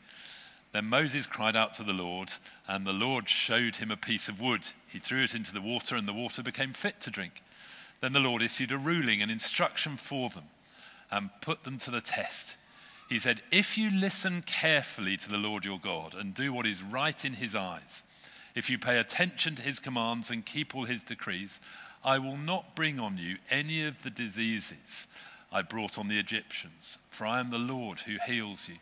Then 0.73 0.87
Moses 0.87 1.27
cried 1.27 1.57
out 1.57 1.75
to 1.75 1.83
the 1.83 1.93
Lord, 1.93 2.33
and 2.67 2.87
the 2.87 2.93
Lord 2.93 3.29
showed 3.29 3.77
him 3.77 3.91
a 3.91 3.97
piece 3.97 4.29
of 4.29 4.41
wood. 4.41 4.63
He 4.87 4.99
threw 4.99 5.23
it 5.23 5.35
into 5.35 5.53
the 5.53 5.61
water, 5.61 5.97
and 5.97 6.07
the 6.07 6.13
water 6.13 6.43
became 6.43 6.73
fit 6.73 7.01
to 7.03 7.11
drink. 7.11 7.43
Then 8.01 8.13
the 8.13 8.21
Lord 8.21 8.43
issued 8.43 8.71
a 8.71 8.79
ruling 8.79 9.23
and 9.23 9.31
instruction 9.31 9.97
for 9.97 10.29
them 10.29 10.45
and 11.11 11.31
put 11.41 11.65
them 11.65 11.79
to 11.79 11.91
the 11.91 12.01
test. 12.01 12.57
He 13.09 13.19
said, 13.19 13.43
If 13.51 13.79
you 13.79 13.91
listen 13.91 14.43
carefully 14.43 15.17
to 15.17 15.29
the 15.29 15.39
Lord 15.39 15.65
your 15.65 15.81
God 15.81 16.15
and 16.15 16.35
do 16.35 16.53
what 16.53 16.67
is 16.67 16.83
right 16.83 17.25
in 17.25 17.35
his 17.35 17.55
eyes, 17.55 18.03
if 18.55 18.69
you 18.69 18.79
pay 18.79 18.99
attention 18.99 19.55
to 19.55 19.63
his 19.63 19.79
commands 19.79 20.31
and 20.31 20.45
keep 20.45 20.75
all 20.75 20.85
his 20.85 21.03
decrees, 21.03 21.61
I 22.05 22.19
will 22.19 22.37
not 22.37 22.75
bring 22.75 22.99
on 23.01 23.19
you 23.19 23.39
any 23.51 23.85
of 23.85 24.03
the 24.03 24.11
diseases 24.11 25.07
I 25.53 25.63
brought 25.63 25.99
on 25.99 26.09
the 26.09 26.19
Egyptians, 26.19 26.99
for 27.11 27.27
I 27.27 27.41
am 27.41 27.51
the 27.51 27.59
Lord 27.59 28.01
who 28.01 28.17
heals 28.27 28.69
you. 28.69 28.77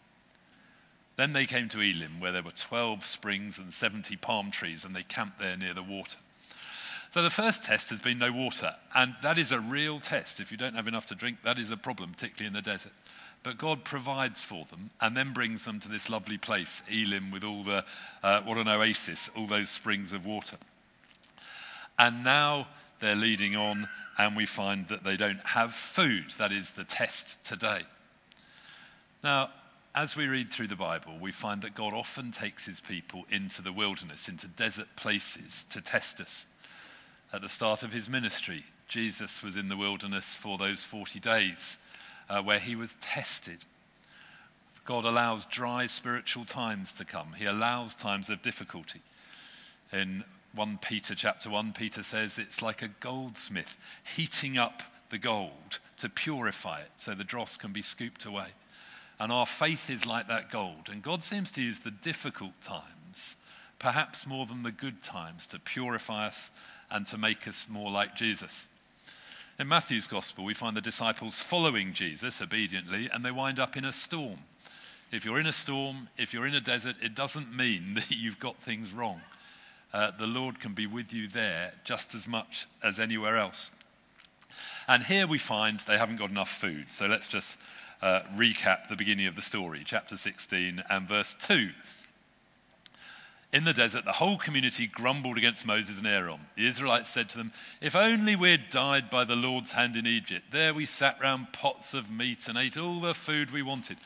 Then 1.16 1.32
they 1.32 1.46
came 1.46 1.68
to 1.70 1.80
Elim, 1.80 2.20
where 2.20 2.32
there 2.32 2.42
were 2.42 2.50
12 2.50 3.04
springs 3.06 3.58
and 3.58 3.73
70 3.73 4.16
palm 4.16 4.50
trees, 4.50 4.85
and 4.85 4.94
they 4.94 5.02
camped 5.02 5.38
there 5.38 5.56
near 5.56 5.73
the 5.73 5.82
water. 5.82 6.18
So 7.11 7.23
the 7.23 7.30
first 7.30 7.64
test 7.64 7.88
has 7.90 8.00
been 8.00 8.18
no 8.18 8.30
water, 8.30 8.75
and 8.94 9.14
that 9.23 9.38
is 9.38 9.50
a 9.50 9.61
real 9.61 10.00
test. 10.00 10.38
If 10.38 10.50
you 10.50 10.58
don't 10.58 10.75
have 10.75 10.88
enough 10.88 11.06
to 11.06 11.14
drink, 11.14 11.38
that 11.44 11.58
is 11.58 11.70
a 11.70 11.76
problem, 11.76 12.11
particularly 12.11 12.49
in 12.49 12.52
the 12.52 12.61
desert. 12.61 12.92
But 13.42 13.58
God 13.58 13.85
provides 13.85 14.42
for 14.42 14.66
them 14.66 14.90
and 15.00 15.16
then 15.16 15.32
brings 15.32 15.64
them 15.64 15.78
to 15.80 15.88
this 15.88 16.11
lovely 16.11 16.37
place, 16.37 16.82
Elim, 16.90 17.30
with 17.30 17.44
all 17.44 17.62
the, 17.62 17.85
uh, 18.23 18.42
what 18.42 18.58
an 18.58 18.68
oasis, 18.68 19.30
all 19.37 19.46
those 19.46 19.70
springs 19.70 20.12
of 20.12 20.26
water. 20.26 20.56
And 21.99 22.25
now 22.25 22.66
they're 23.00 23.17
leading 23.17 23.57
on, 23.57 23.88
and 24.19 24.37
we 24.37 24.47
find 24.47 24.88
that 24.88 25.05
they 25.05 25.17
don't 25.17 25.45
have 25.45 25.73
food. 25.73 26.33
That 26.38 26.53
is 26.53 26.71
the 26.71 26.85
test 26.85 27.43
today. 27.45 27.81
Now, 29.23 29.50
as 29.95 30.15
we 30.15 30.26
read 30.26 30.50
through 30.50 30.69
the 30.69 30.76
Bible, 30.76 31.15
we 31.19 31.33
find 31.33 31.62
that 31.62 31.75
God 31.75 31.95
often 31.95 32.31
takes 32.31 32.67
his 32.67 32.81
people 32.81 33.25
into 33.31 33.62
the 33.62 33.73
wilderness, 33.73 34.29
into 34.29 34.47
desert 34.47 34.88
places 34.95 35.65
to 35.71 35.81
test 35.81 36.21
us. 36.21 36.47
At 37.33 37.43
the 37.43 37.49
start 37.49 37.83
of 37.83 37.93
his 37.93 38.09
ministry, 38.09 38.65
Jesus 38.88 39.43
was 39.43 39.57
in 39.57 39.69
the 39.69 39.76
wilderness 39.76 40.35
for 40.35 40.59
those 40.59 40.85
40 40.85 41.19
days 41.19 41.79
uh, 42.29 42.43
where 42.43 42.59
he 42.59 42.76
was 42.76 42.97
tested. 42.97 43.65
God 44.85 45.05
allows 45.05 45.47
dry 45.47 45.87
spiritual 45.87 46.45
times 46.45 46.93
to 46.95 47.05
come, 47.05 47.35
he 47.37 47.47
allows 47.47 47.97
times 47.97 48.31
of 48.31 48.43
difficulty. 48.43 49.00
In 49.93 50.25
1 50.56 50.78
Peter 50.80 51.14
chapter 51.14 51.50
1, 51.50 51.75
Peter 51.75 52.02
says 52.02 52.38
it's 52.38 52.62
like 52.62 52.80
a 52.80 52.88
goldsmith 52.88 53.78
heating 54.16 54.56
up 54.56 54.82
the 55.10 55.18
gold 55.18 55.80
to 55.98 56.08
purify 56.08 56.80
it 56.80 56.90
so 56.96 57.14
the 57.14 57.25
dross 57.25 57.58
can 57.58 57.72
be 57.72 57.82
scooped 57.82 58.25
away. 58.25 58.48
And 59.20 59.30
our 59.30 59.44
faith 59.44 59.90
is 59.90 60.06
like 60.06 60.28
that 60.28 60.50
gold. 60.50 60.88
And 60.90 61.02
God 61.02 61.22
seems 61.22 61.52
to 61.52 61.62
use 61.62 61.80
the 61.80 61.90
difficult 61.90 62.58
times, 62.62 63.36
perhaps 63.78 64.26
more 64.26 64.46
than 64.46 64.62
the 64.62 64.72
good 64.72 65.02
times, 65.02 65.46
to 65.48 65.58
purify 65.58 66.26
us 66.26 66.50
and 66.90 67.04
to 67.06 67.18
make 67.18 67.46
us 67.46 67.66
more 67.68 67.90
like 67.90 68.16
Jesus. 68.16 68.66
In 69.58 69.68
Matthew's 69.68 70.08
gospel, 70.08 70.44
we 70.44 70.54
find 70.54 70.75
the 70.75 70.80
disciples 70.80 71.40
following 71.40 71.92
Jesus 71.92 72.40
obediently, 72.40 73.10
and 73.12 73.22
they 73.22 73.30
wind 73.30 73.60
up 73.60 73.76
in 73.76 73.84
a 73.84 73.92
storm. 73.92 74.38
If 75.12 75.26
you're 75.26 75.40
in 75.40 75.46
a 75.46 75.52
storm, 75.52 76.08
if 76.16 76.32
you're 76.32 76.46
in 76.46 76.54
a 76.54 76.60
desert, 76.60 76.96
it 77.02 77.14
doesn't 77.14 77.54
mean 77.54 77.94
that 77.94 78.10
you've 78.10 78.40
got 78.40 78.56
things 78.56 78.94
wrong. 78.94 79.20
Uh, 79.97 80.11
the 80.11 80.26
Lord 80.26 80.61
can 80.61 80.75
be 80.75 80.87
with 80.87 81.15
you 81.15 81.26
there 81.26 81.73
just 81.83 82.15
as 82.15 82.29
much 82.29 82.67
as 82.83 83.00
anywhere 83.00 83.38
else. 83.38 83.71
And 84.87 85.05
here 85.05 85.26
we 85.26 85.38
find 85.38 85.81
they 85.81 85.97
haven't 85.97 86.19
got 86.19 86.29
enough 86.29 86.50
food. 86.50 86.93
So 86.93 87.07
let's 87.07 87.26
just 87.26 87.57
uh, 88.03 88.21
recap 88.37 88.88
the 88.88 88.97
beginning 88.97 89.26
of 89.26 89.37
the 89.37 89.41
story, 89.41 89.81
chapter 89.87 90.19
16 90.19 90.85
and 90.91 91.09
verse 91.09 91.35
2. 91.37 91.71
In 93.55 93.65
the 93.65 93.73
desert, 93.73 94.05
the 94.05 94.12
whole 94.12 94.37
community 94.37 94.87
grumbled 94.87 95.38
against 95.38 95.65
Moses 95.65 95.97
and 95.97 96.07
Aaron. 96.07 96.41
The 96.57 96.67
Israelites 96.67 97.09
said 97.09 97.31
to 97.31 97.38
them, 97.38 97.53
If 97.81 97.97
only 97.97 98.37
we 98.37 98.50
had 98.50 98.69
died 98.69 99.09
by 99.09 99.25
the 99.25 99.35
Lord's 99.35 99.71
hand 99.71 99.97
in 99.97 100.07
Egypt. 100.07 100.53
There 100.53 100.75
we 100.75 100.85
sat 100.85 101.19
round 101.23 101.55
pots 101.55 101.95
of 101.95 102.11
meat 102.11 102.49
and 102.49 102.59
ate 102.59 102.76
all 102.76 103.00
the 103.00 103.15
food 103.15 103.50
we 103.50 103.62
wanted. 103.62 103.97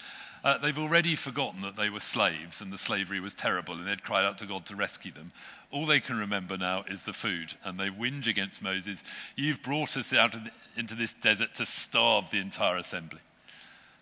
Uh, 0.43 0.57
they've 0.59 0.79
already 0.79 1.15
forgotten 1.15 1.61
that 1.61 1.77
they 1.77 1.91
were 1.91 2.01
slaves 2.01 2.61
and 2.61 2.73
the 2.73 2.79
slavery 2.79 3.21
was 3.21 3.35
terrible 3.35 3.75
and 3.75 3.87
they'd 3.87 4.03
cried 4.03 4.25
out 4.25 4.39
to 4.39 4.47
God 4.47 4.65
to 4.67 4.77
rescue 4.77 5.13
them. 5.13 5.33
All 5.71 5.85
they 5.85 6.01
can 6.01 6.19
remember 6.19 6.57
now 6.57 6.85
is 6.89 7.03
the 7.03 7.13
food 7.13 7.55
and 7.63 7.79
they 7.79 7.89
whinge 7.89 8.27
against 8.27 8.63
Moses. 8.63 9.03
You've 9.37 9.63
brought 9.63 9.97
us 9.97 10.13
out 10.13 10.35
into 10.77 10.95
this 10.95 11.13
desert 11.13 11.55
to 11.55 11.67
starve 11.67 12.31
the 12.31 12.41
entire 12.41 12.79
assembly. 12.79 13.21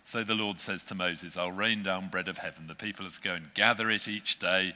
So 0.05 0.23
the 0.23 0.33
Lord 0.33 0.59
says 0.59 0.83
to 0.85 0.95
Moses, 0.95 1.37
I'll 1.37 1.51
rain 1.51 1.83
down 1.83 2.07
bread 2.07 2.27
of 2.27 2.37
heaven. 2.37 2.67
The 2.67 2.75
people 2.75 3.05
have 3.05 3.15
to 3.15 3.21
go 3.21 3.33
and 3.33 3.53
gather 3.53 3.89
it 3.89 4.07
each 4.07 4.39
day 4.39 4.73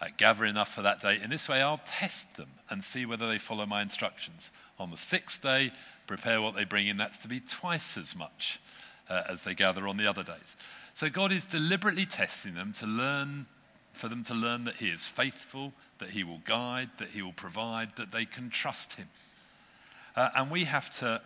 uh, 0.00 0.06
gather 0.16 0.44
enough 0.44 0.72
for 0.72 0.82
that 0.82 1.00
day. 1.00 1.18
In 1.22 1.30
this 1.30 1.48
way, 1.48 1.60
I'll 1.60 1.80
test 1.84 2.36
them 2.36 2.50
and 2.70 2.84
see 2.84 3.06
whether 3.06 3.28
they 3.28 3.38
follow 3.38 3.66
my 3.66 3.82
instructions. 3.82 4.50
On 4.78 4.90
the 4.90 4.96
sixth 4.96 5.42
day, 5.42 5.72
prepare 6.06 6.40
what 6.40 6.54
they 6.54 6.64
bring 6.64 6.86
in. 6.86 6.96
That's 6.96 7.18
to 7.18 7.28
be 7.28 7.40
twice 7.40 7.96
as 7.96 8.14
much 8.14 8.60
uh, 9.08 9.22
as 9.28 9.42
they 9.42 9.54
gather 9.54 9.88
on 9.88 9.96
the 9.96 10.06
other 10.06 10.22
days. 10.22 10.56
So 10.94 11.08
God 11.08 11.32
is 11.32 11.44
deliberately 11.44 12.06
testing 12.06 12.54
them 12.54 12.72
to 12.74 12.86
learn, 12.86 13.46
for 13.92 14.08
them 14.08 14.22
to 14.24 14.34
learn 14.34 14.64
that 14.64 14.76
He 14.76 14.88
is 14.88 15.06
faithful, 15.06 15.72
that 15.98 16.10
He 16.10 16.24
will 16.24 16.40
guide, 16.44 16.90
that 16.98 17.08
He 17.08 17.22
will 17.22 17.32
provide, 17.32 17.96
that 17.96 18.12
they 18.12 18.24
can 18.24 18.50
trust 18.50 18.94
Him. 18.94 19.08
Uh, 20.16 20.30
and 20.34 20.50
we 20.50 20.64
have 20.64 20.90
to 20.98 21.22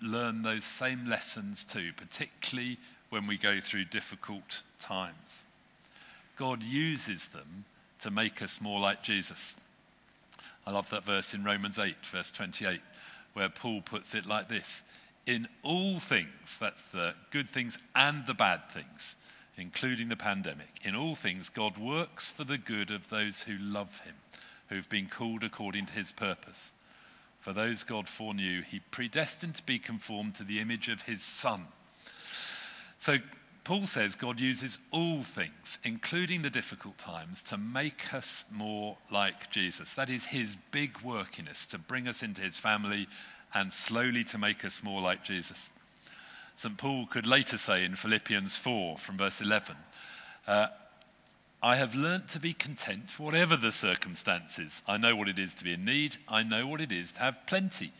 learn 0.00 0.42
those 0.42 0.64
same 0.64 1.08
lessons 1.08 1.64
too, 1.64 1.92
particularly 1.96 2.78
when 3.10 3.26
we 3.26 3.36
go 3.36 3.60
through 3.60 3.84
difficult 3.84 4.62
times. 4.80 5.42
God 6.36 6.62
uses 6.62 7.26
them 7.26 7.64
to 8.00 8.10
make 8.10 8.42
us 8.42 8.60
more 8.60 8.80
like 8.80 9.02
Jesus. 9.02 9.54
I 10.66 10.72
love 10.72 10.90
that 10.90 11.04
verse 11.04 11.34
in 11.34 11.44
Romans 11.44 11.78
8, 11.78 11.94
verse 12.06 12.30
28, 12.30 12.80
where 13.34 13.48
Paul 13.48 13.82
puts 13.82 14.14
it 14.14 14.26
like 14.26 14.48
this 14.48 14.82
In 15.26 15.48
all 15.62 16.00
things, 16.00 16.58
that's 16.60 16.82
the 16.82 17.14
good 17.30 17.48
things 17.48 17.78
and 17.94 18.26
the 18.26 18.34
bad 18.34 18.68
things, 18.68 19.16
including 19.56 20.08
the 20.08 20.16
pandemic, 20.16 20.80
in 20.82 20.94
all 20.94 21.14
things, 21.14 21.48
God 21.48 21.78
works 21.78 22.30
for 22.30 22.44
the 22.44 22.58
good 22.58 22.90
of 22.90 23.08
those 23.08 23.42
who 23.42 23.56
love 23.56 24.00
him, 24.00 24.14
who've 24.68 24.88
been 24.88 25.06
called 25.06 25.42
according 25.42 25.86
to 25.86 25.92
his 25.92 26.12
purpose. 26.12 26.72
For 27.40 27.52
those 27.52 27.84
God 27.84 28.06
foreknew, 28.08 28.62
he 28.62 28.80
predestined 28.90 29.54
to 29.56 29.62
be 29.62 29.78
conformed 29.78 30.34
to 30.36 30.44
the 30.44 30.60
image 30.60 30.88
of 30.88 31.02
his 31.02 31.22
Son. 31.22 31.66
So 32.98 33.18
Paul 33.64 33.86
says 33.86 34.14
God 34.14 34.40
uses 34.40 34.78
all 34.90 35.22
things, 35.22 35.78
including 35.84 36.42
the 36.42 36.50
difficult 36.50 36.98
times, 36.98 37.42
to 37.44 37.56
make 37.56 38.12
us 38.12 38.44
more 38.50 38.98
like 39.10 39.50
Jesus. 39.50 39.94
That 39.94 40.10
is 40.10 40.26
his 40.26 40.56
big 40.70 41.00
work 41.00 41.38
in 41.38 41.48
us, 41.48 41.66
to 41.66 41.78
bring 41.78 42.06
us 42.06 42.22
into 42.22 42.42
his 42.42 42.58
family 42.58 43.08
and 43.54 43.72
slowly 43.72 44.24
to 44.24 44.38
make 44.38 44.64
us 44.64 44.82
more 44.82 45.00
like 45.00 45.24
Jesus. 45.24 45.70
St. 46.56 46.76
Paul 46.76 47.06
could 47.06 47.26
later 47.26 47.58
say 47.58 47.84
in 47.84 47.96
Philippians 47.96 48.56
4 48.56 48.98
from 48.98 49.16
verse 49.16 49.40
11, 49.40 49.76
uh, 50.46 50.68
I 51.62 51.76
have 51.76 51.94
learnt 51.94 52.28
to 52.28 52.40
be 52.40 52.52
content, 52.52 53.18
whatever 53.18 53.56
the 53.56 53.72
circumstances. 53.72 54.82
I 54.86 54.98
know 54.98 55.16
what 55.16 55.28
it 55.28 55.38
is 55.38 55.54
to 55.54 55.64
be 55.64 55.72
in 55.72 55.84
need. 55.84 56.16
I 56.28 56.42
know 56.42 56.66
what 56.66 56.82
it 56.82 56.92
is 56.92 57.12
to 57.12 57.20
have 57.20 57.46
plenty. 57.46 57.92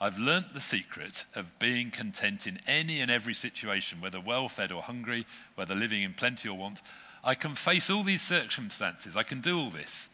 I've 0.00 0.18
learnt 0.18 0.52
the 0.52 0.60
secret 0.60 1.24
of 1.34 1.58
being 1.58 1.92
content 1.92 2.46
in 2.46 2.58
any 2.66 3.00
and 3.00 3.10
every 3.10 3.34
situation, 3.34 4.00
whether 4.00 4.20
well 4.20 4.48
fed 4.48 4.72
or 4.72 4.82
hungry, 4.82 5.26
whether 5.54 5.74
living 5.74 6.02
in 6.02 6.14
plenty 6.14 6.48
or 6.48 6.56
want. 6.56 6.82
I 7.22 7.34
can 7.36 7.54
face 7.54 7.88
all 7.88 8.02
these 8.02 8.20
circumstances. 8.20 9.16
I 9.16 9.22
can 9.22 9.40
do 9.40 9.60
all 9.60 9.70
this 9.70 10.08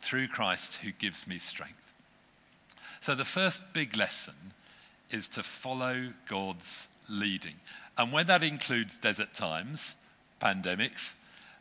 through 0.00 0.28
Christ 0.28 0.76
who 0.76 0.92
gives 0.92 1.26
me 1.26 1.38
strength. 1.38 1.93
So, 3.04 3.14
the 3.14 3.22
first 3.22 3.74
big 3.74 3.98
lesson 3.98 4.54
is 5.10 5.28
to 5.28 5.42
follow 5.42 6.14
God's 6.26 6.88
leading. 7.06 7.56
And 7.98 8.10
when 8.10 8.24
that 8.28 8.42
includes 8.42 8.96
desert 8.96 9.34
times, 9.34 9.94
pandemics, 10.40 11.12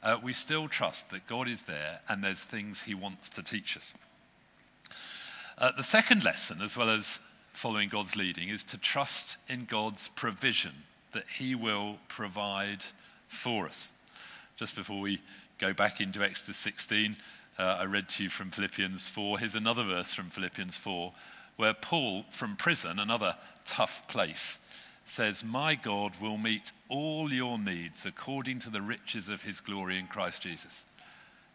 uh, 0.02 0.16
we 0.24 0.32
still 0.32 0.70
trust 0.70 1.10
that 1.10 1.28
God 1.28 1.50
is 1.50 1.64
there 1.64 2.00
and 2.08 2.24
there's 2.24 2.40
things 2.40 2.84
he 2.84 2.96
wants 2.96 3.30
to 3.32 3.44
teach 3.44 3.76
us. 3.76 3.94
Uh, 5.58 5.74
the 5.76 5.84
second 5.84 6.24
lesson, 6.24 6.62
as 6.62 6.78
well 6.78 6.90
as 6.90 7.20
following 7.52 7.90
God's 7.90 8.16
leading, 8.16 8.48
is 8.48 8.64
to 8.64 8.78
trust 8.78 9.36
in 9.50 9.66
God's 9.66 10.08
provision, 10.16 10.84
that 11.12 11.26
he 11.40 11.56
will 11.56 11.98
provide 12.08 12.86
for 13.28 13.68
us. 13.68 13.92
Just 14.56 14.78
before 14.78 15.02
we 15.02 15.20
go 15.58 15.74
back 15.74 16.00
into 16.00 16.24
Exodus 16.24 16.56
16, 16.56 17.18
uh, 17.58 17.78
I 17.82 17.86
read 17.86 18.10
to 18.10 18.24
you 18.24 18.30
from 18.30 18.52
Philippians 18.52 19.08
4. 19.08 19.40
Here's 19.40 19.56
another 19.56 19.84
verse 19.84 20.14
from 20.14 20.30
Philippians 20.30 20.78
4, 20.78 21.14
where 21.56 21.74
Paul, 21.74 22.26
from 22.30 22.56
prison, 22.56 23.00
another 23.00 23.36
tough 23.66 24.08
place, 24.08 24.58
says, 25.06 25.44
My 25.44 25.76
God 25.76 26.14
will 26.22 26.38
meet 26.38 26.72
all 26.90 27.32
your 27.32 27.60
needs 27.60 28.06
according 28.06 28.60
to 28.60 28.70
the 28.70 28.82
riches 28.82 29.30
of 29.30 29.44
his 29.44 29.60
glory 29.60 30.00
in 30.00 30.08
Christ 30.08 30.42
Jesus. 30.42 30.86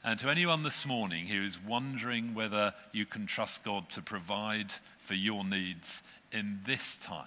And 0.04 0.18
to 0.20 0.30
anyone 0.30 0.62
this 0.62 0.86
morning 0.86 1.26
who 1.26 1.42
is 1.42 1.58
wondering 1.60 2.34
whether 2.34 2.74
you 2.92 3.04
can 3.04 3.26
trust 3.26 3.64
God 3.64 3.90
to 3.90 4.02
provide 4.02 4.72
for 5.00 5.14
your 5.14 5.44
needs 5.44 6.02
in 6.30 6.60
this 6.64 6.96
time, 6.96 7.26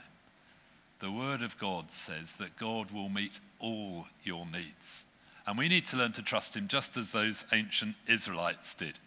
the 0.99 1.11
Word 1.11 1.41
of 1.41 1.57
God 1.57 1.91
says 1.91 2.33
that 2.33 2.57
God 2.57 2.91
will 2.91 3.09
meet 3.09 3.39
all 3.59 4.05
your 4.23 4.45
needs. 4.45 5.03
And 5.51 5.57
we 5.57 5.67
need 5.67 5.85
to 5.87 5.97
learn 5.97 6.13
to 6.13 6.21
trust 6.21 6.55
Him 6.55 6.69
just 6.69 6.95
as 6.95 7.11
those 7.11 7.45
ancient 7.51 7.97
Israelites 8.07 8.73
did. 8.73 8.99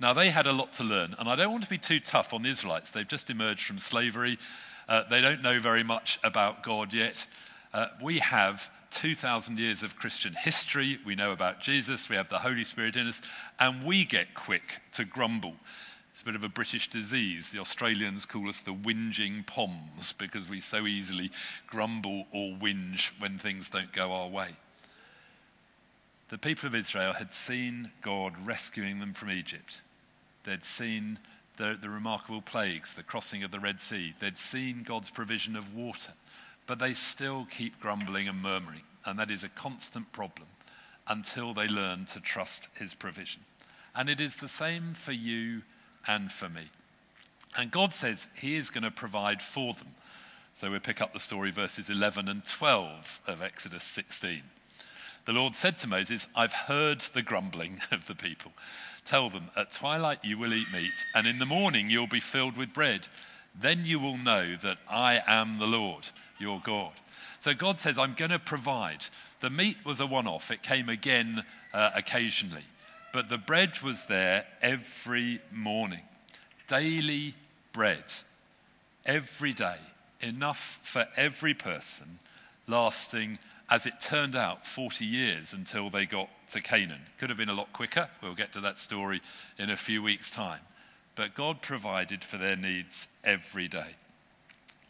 Now, 0.00 0.12
they 0.12 0.30
had 0.30 0.48
a 0.48 0.52
lot 0.52 0.72
to 0.72 0.82
learn, 0.82 1.14
and 1.20 1.28
I 1.28 1.36
don't 1.36 1.52
want 1.52 1.62
to 1.62 1.70
be 1.70 1.78
too 1.78 2.00
tough 2.00 2.34
on 2.34 2.42
the 2.42 2.48
Israelites. 2.48 2.90
They've 2.90 3.06
just 3.06 3.30
emerged 3.30 3.64
from 3.64 3.78
slavery. 3.78 4.40
Uh, 4.88 5.04
they 5.08 5.20
don't 5.20 5.40
know 5.40 5.60
very 5.60 5.84
much 5.84 6.18
about 6.24 6.64
God 6.64 6.92
yet. 6.92 7.28
Uh, 7.72 7.86
we 8.02 8.18
have 8.18 8.68
2,000 8.90 9.60
years 9.60 9.84
of 9.84 9.96
Christian 9.96 10.32
history. 10.32 10.98
We 11.06 11.14
know 11.14 11.30
about 11.30 11.60
Jesus. 11.60 12.08
We 12.08 12.16
have 12.16 12.28
the 12.28 12.40
Holy 12.40 12.64
Spirit 12.64 12.96
in 12.96 13.06
us. 13.06 13.22
And 13.60 13.84
we 13.84 14.04
get 14.04 14.34
quick 14.34 14.80
to 14.94 15.04
grumble. 15.04 15.54
It's 16.12 16.22
a 16.22 16.24
bit 16.24 16.34
of 16.34 16.42
a 16.42 16.48
British 16.48 16.90
disease. 16.90 17.50
The 17.50 17.60
Australians 17.60 18.26
call 18.26 18.48
us 18.48 18.58
the 18.58 18.74
whinging 18.74 19.46
Poms 19.46 20.12
because 20.12 20.48
we 20.48 20.58
so 20.58 20.88
easily 20.88 21.30
grumble 21.68 22.26
or 22.32 22.56
whinge 22.56 23.12
when 23.20 23.38
things 23.38 23.68
don't 23.68 23.92
go 23.92 24.10
our 24.10 24.26
way. 24.26 24.56
The 26.28 26.38
people 26.38 26.66
of 26.66 26.74
Israel 26.74 27.14
had 27.14 27.32
seen 27.32 27.90
God 28.02 28.34
rescuing 28.44 28.98
them 28.98 29.14
from 29.14 29.30
Egypt. 29.30 29.80
They'd 30.44 30.64
seen 30.64 31.18
the, 31.56 31.76
the 31.80 31.88
remarkable 31.88 32.42
plagues, 32.42 32.94
the 32.94 33.02
crossing 33.02 33.42
of 33.42 33.50
the 33.50 33.60
Red 33.60 33.80
Sea. 33.80 34.14
They'd 34.18 34.38
seen 34.38 34.82
God's 34.82 35.10
provision 35.10 35.56
of 35.56 35.74
water, 35.74 36.12
but 36.66 36.78
they 36.78 36.92
still 36.94 37.46
keep 37.50 37.80
grumbling 37.80 38.28
and 38.28 38.42
murmuring. 38.42 38.82
And 39.04 39.18
that 39.18 39.30
is 39.30 39.42
a 39.42 39.48
constant 39.48 40.12
problem 40.12 40.48
until 41.06 41.54
they 41.54 41.66
learn 41.66 42.04
to 42.06 42.20
trust 42.20 42.68
his 42.74 42.94
provision. 42.94 43.42
And 43.94 44.10
it 44.10 44.20
is 44.20 44.36
the 44.36 44.48
same 44.48 44.92
for 44.92 45.12
you 45.12 45.62
and 46.06 46.30
for 46.30 46.50
me. 46.50 46.68
And 47.56 47.70
God 47.70 47.94
says 47.94 48.28
he 48.36 48.56
is 48.56 48.68
going 48.68 48.84
to 48.84 48.90
provide 48.90 49.40
for 49.40 49.72
them. 49.72 49.88
So 50.54 50.70
we 50.70 50.78
pick 50.78 51.00
up 51.00 51.14
the 51.14 51.20
story, 51.20 51.50
verses 51.50 51.88
11 51.88 52.28
and 52.28 52.44
12 52.44 53.22
of 53.26 53.42
Exodus 53.42 53.84
16. 53.84 54.42
The 55.28 55.34
Lord 55.34 55.54
said 55.54 55.76
to 55.80 55.86
Moses, 55.86 56.26
I've 56.34 56.54
heard 56.54 57.02
the 57.02 57.20
grumbling 57.20 57.80
of 57.90 58.06
the 58.06 58.14
people. 58.14 58.52
Tell 59.04 59.28
them, 59.28 59.50
At 59.54 59.70
twilight 59.70 60.24
you 60.24 60.38
will 60.38 60.54
eat 60.54 60.72
meat, 60.72 61.04
and 61.14 61.26
in 61.26 61.38
the 61.38 61.44
morning 61.44 61.90
you'll 61.90 62.06
be 62.06 62.18
filled 62.18 62.56
with 62.56 62.72
bread. 62.72 63.08
Then 63.54 63.84
you 63.84 63.98
will 63.98 64.16
know 64.16 64.56
that 64.56 64.78
I 64.88 65.22
am 65.26 65.58
the 65.58 65.66
Lord, 65.66 66.08
your 66.38 66.62
God. 66.64 66.92
So 67.40 67.52
God 67.52 67.78
says, 67.78 67.98
I'm 67.98 68.14
going 68.14 68.30
to 68.30 68.38
provide. 68.38 69.04
The 69.40 69.50
meat 69.50 69.76
was 69.84 70.00
a 70.00 70.06
one 70.06 70.26
off, 70.26 70.50
it 70.50 70.62
came 70.62 70.88
again 70.88 71.42
uh, 71.74 71.90
occasionally. 71.94 72.64
But 73.12 73.28
the 73.28 73.36
bread 73.36 73.82
was 73.82 74.06
there 74.06 74.46
every 74.62 75.40
morning. 75.52 76.04
Daily 76.68 77.34
bread, 77.74 78.04
every 79.04 79.52
day, 79.52 79.76
enough 80.22 80.80
for 80.82 81.06
every 81.18 81.52
person, 81.52 82.18
lasting 82.66 83.38
as 83.70 83.84
it 83.84 84.00
turned 84.00 84.34
out, 84.34 84.64
40 84.64 85.04
years 85.04 85.52
until 85.52 85.90
they 85.90 86.06
got 86.06 86.30
to 86.50 86.60
Canaan. 86.60 87.02
Could 87.18 87.28
have 87.28 87.38
been 87.38 87.50
a 87.50 87.54
lot 87.54 87.72
quicker. 87.72 88.08
We'll 88.22 88.34
get 88.34 88.52
to 88.54 88.60
that 88.60 88.78
story 88.78 89.20
in 89.58 89.68
a 89.68 89.76
few 89.76 90.02
weeks' 90.02 90.30
time. 90.30 90.60
But 91.14 91.34
God 91.34 91.60
provided 91.60 92.24
for 92.24 92.38
their 92.38 92.56
needs 92.56 93.08
every 93.24 93.68
day. 93.68 93.96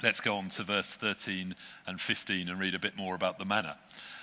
Let's 0.03 0.21
go 0.21 0.37
on 0.37 0.51
to 0.51 0.63
verse 0.63 0.95
13 0.95 1.57
and 1.87 2.01
15 2.01 2.49
and 2.49 2.61
read 2.61 2.75
a 2.75 2.79
bit 2.79 2.97
more 2.97 3.17
about 3.17 3.39
the 3.39 3.45
manna. 3.45 3.79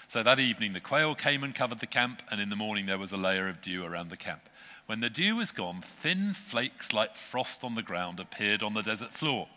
So 0.08 0.24
that 0.24 0.40
evening 0.40 0.72
the 0.72 0.80
quail 0.80 1.16
came 1.16 1.44
and 1.44 1.54
covered 1.54 1.80
the 1.80 1.88
camp, 1.88 2.22
and 2.32 2.40
in 2.40 2.50
the 2.50 2.56
morning 2.56 2.86
there 2.86 2.98
was 2.98 3.12
a 3.12 3.18
layer 3.18 3.50
of 3.50 3.62
dew 3.62 3.84
around 3.84 4.10
the 4.10 4.18
camp. 4.18 4.42
When 4.86 5.02
the 5.02 5.10
dew 5.10 5.36
was 5.36 5.52
gone, 5.52 5.82
thin 5.82 6.34
flakes 6.34 6.94
like 6.94 7.16
frost 7.16 7.64
on 7.64 7.76
the 7.76 7.82
ground 7.82 8.20
appeared 8.20 8.64
on 8.64 8.74
the 8.74 8.84
desert 8.84 9.12
floor. 9.12 9.48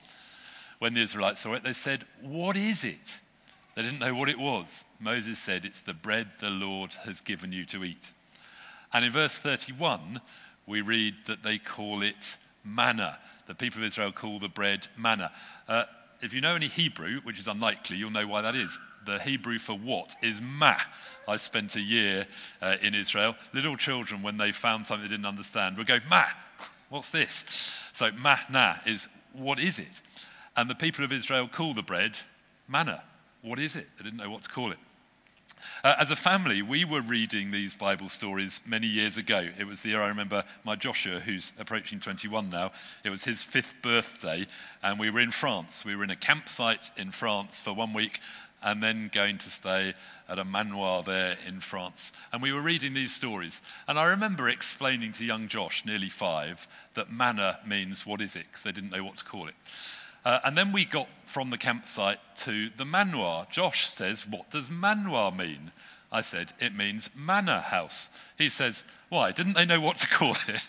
When 0.78 0.94
the 0.94 1.02
Israelites 1.02 1.42
saw 1.42 1.54
it, 1.54 1.62
they 1.62 1.72
said, 1.72 2.04
What 2.20 2.56
is 2.56 2.82
it? 2.82 3.20
They 3.78 3.84
didn't 3.84 4.00
know 4.00 4.12
what 4.12 4.28
it 4.28 4.40
was. 4.40 4.84
Moses 4.98 5.38
said, 5.38 5.64
It's 5.64 5.82
the 5.82 5.94
bread 5.94 6.26
the 6.40 6.50
Lord 6.50 6.94
has 7.04 7.20
given 7.20 7.52
you 7.52 7.64
to 7.66 7.84
eat. 7.84 8.10
And 8.92 9.04
in 9.04 9.12
verse 9.12 9.38
31, 9.38 10.20
we 10.66 10.80
read 10.80 11.14
that 11.26 11.44
they 11.44 11.58
call 11.58 12.02
it 12.02 12.38
manna. 12.64 13.20
The 13.46 13.54
people 13.54 13.78
of 13.78 13.84
Israel 13.84 14.10
call 14.10 14.40
the 14.40 14.48
bread 14.48 14.88
manna. 14.96 15.30
Uh, 15.68 15.84
if 16.20 16.34
you 16.34 16.40
know 16.40 16.56
any 16.56 16.66
Hebrew, 16.66 17.20
which 17.20 17.38
is 17.38 17.46
unlikely, 17.46 17.98
you'll 17.98 18.10
know 18.10 18.26
why 18.26 18.42
that 18.42 18.56
is. 18.56 18.76
The 19.06 19.20
Hebrew 19.20 19.60
for 19.60 19.74
what 19.78 20.16
is 20.24 20.40
ma. 20.40 20.74
I 21.28 21.36
spent 21.36 21.76
a 21.76 21.80
year 21.80 22.26
uh, 22.60 22.78
in 22.82 22.96
Israel. 22.96 23.36
Little 23.54 23.76
children, 23.76 24.22
when 24.22 24.38
they 24.38 24.50
found 24.50 24.86
something 24.86 25.08
they 25.08 25.14
didn't 25.14 25.24
understand, 25.24 25.76
would 25.76 25.86
go, 25.86 26.00
ma, 26.10 26.24
what's 26.88 27.12
this? 27.12 27.78
So 27.92 28.10
ma 28.10 28.38
na 28.50 28.74
is, 28.84 29.06
what 29.34 29.60
is 29.60 29.78
it? 29.78 30.02
And 30.56 30.68
the 30.68 30.74
people 30.74 31.04
of 31.04 31.12
Israel 31.12 31.46
call 31.46 31.74
the 31.74 31.82
bread 31.82 32.18
manna. 32.66 33.04
What 33.48 33.58
is 33.58 33.76
it? 33.76 33.86
They 33.96 34.04
didn't 34.04 34.18
know 34.18 34.28
what 34.28 34.42
to 34.42 34.50
call 34.50 34.72
it. 34.72 34.78
Uh, 35.82 35.94
as 35.98 36.10
a 36.10 36.16
family, 36.16 36.60
we 36.60 36.84
were 36.84 37.00
reading 37.00 37.50
these 37.50 37.72
Bible 37.72 38.10
stories 38.10 38.60
many 38.66 38.86
years 38.86 39.16
ago. 39.16 39.48
It 39.58 39.66
was 39.66 39.80
the 39.80 39.88
year 39.88 40.02
I 40.02 40.08
remember 40.08 40.44
my 40.64 40.76
Joshua, 40.76 41.20
who's 41.20 41.54
approaching 41.58 41.98
21 41.98 42.50
now, 42.50 42.72
it 43.04 43.10
was 43.10 43.24
his 43.24 43.42
fifth 43.42 43.80
birthday, 43.80 44.46
and 44.82 45.00
we 45.00 45.08
were 45.08 45.20
in 45.20 45.30
France. 45.30 45.82
We 45.82 45.96
were 45.96 46.04
in 46.04 46.10
a 46.10 46.16
campsite 46.16 46.90
in 46.98 47.10
France 47.10 47.58
for 47.58 47.72
one 47.72 47.94
week, 47.94 48.20
and 48.62 48.82
then 48.82 49.10
going 49.14 49.38
to 49.38 49.50
stay 49.50 49.94
at 50.28 50.38
a 50.38 50.44
manoir 50.44 51.02
there 51.02 51.38
in 51.46 51.60
France. 51.60 52.12
And 52.32 52.42
we 52.42 52.52
were 52.52 52.60
reading 52.60 52.92
these 52.92 53.14
stories. 53.14 53.62
And 53.86 53.98
I 53.98 54.08
remember 54.08 54.50
explaining 54.50 55.12
to 55.12 55.24
young 55.24 55.48
Josh, 55.48 55.86
nearly 55.86 56.10
five, 56.10 56.68
that 56.94 57.10
manna 57.10 57.60
means 57.64 58.04
what 58.04 58.20
is 58.20 58.36
it, 58.36 58.44
because 58.48 58.62
they 58.62 58.72
didn't 58.72 58.90
know 58.90 59.04
what 59.04 59.16
to 59.16 59.24
call 59.24 59.48
it. 59.48 59.54
Uh, 60.24 60.40
and 60.44 60.56
then 60.56 60.72
we 60.72 60.84
got 60.84 61.08
from 61.26 61.50
the 61.50 61.58
campsite 61.58 62.18
to 62.36 62.70
the 62.76 62.84
manoir. 62.84 63.46
Josh 63.50 63.88
says, 63.88 64.26
What 64.26 64.50
does 64.50 64.70
manoir 64.70 65.30
mean? 65.30 65.72
I 66.10 66.22
said, 66.22 66.52
It 66.58 66.74
means 66.74 67.10
manor 67.14 67.60
house. 67.60 68.10
He 68.36 68.48
says, 68.48 68.82
Why? 69.08 69.32
Didn't 69.32 69.54
they 69.54 69.66
know 69.66 69.80
what 69.80 69.96
to 69.98 70.08
call 70.08 70.36
it? 70.48 70.62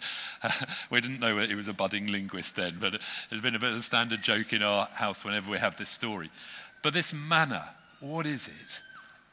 we 0.90 1.02
didn't 1.02 1.20
know 1.20 1.38
it. 1.40 1.50
he 1.50 1.56
was 1.56 1.68
a 1.68 1.74
budding 1.74 2.08
linguist 2.08 2.56
then, 2.56 2.78
but 2.80 2.96
it's 2.96 3.42
been 3.42 3.56
a 3.56 3.60
bit 3.60 3.72
of 3.72 3.78
a 3.80 3.82
standard 3.82 4.22
joke 4.22 4.54
in 4.54 4.64
our 4.64 4.86
house 4.86 5.24
whenever 5.24 5.50
we 5.50 5.58
have 5.58 5.78
this 5.78 5.90
story. 5.90 6.30
But 6.82 6.94
this 6.94 7.14
manna, 7.14 7.76
what 8.00 8.26
is 8.26 8.48
it? 8.48 8.82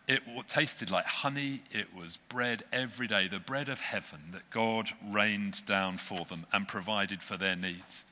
It 0.09 0.23
tasted 0.47 0.91
like 0.91 1.05
honey. 1.05 1.63
It 1.73 1.95
was 1.95 2.17
bread 2.17 2.63
every 2.73 3.09
day, 3.09 3.27
the 3.27 3.41
bread 3.41 3.69
of 3.69 3.81
heaven 3.81 4.21
that 4.33 4.49
God 4.51 4.91
rained 5.05 5.67
down 5.67 5.99
for 5.99 6.25
them 6.25 6.47
and 6.53 6.69
provided 6.69 7.23
for 7.23 7.37
their 7.37 7.57
needs. 7.57 8.05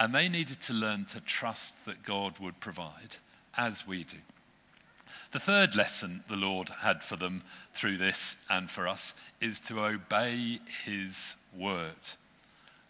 And 0.00 0.14
they 0.14 0.30
needed 0.30 0.60
to 0.62 0.72
learn 0.72 1.04
to 1.06 1.20
trust 1.20 1.84
that 1.84 2.02
God 2.02 2.38
would 2.38 2.58
provide, 2.58 3.16
as 3.56 3.86
we 3.86 4.02
do. 4.02 4.16
The 5.32 5.38
third 5.38 5.76
lesson 5.76 6.24
the 6.26 6.36
Lord 6.36 6.70
had 6.80 7.04
for 7.04 7.16
them 7.16 7.42
through 7.74 7.98
this 7.98 8.38
and 8.48 8.70
for 8.70 8.88
us 8.88 9.14
is 9.40 9.60
to 9.60 9.84
obey 9.84 10.60
his 10.84 11.36
word. 11.56 12.16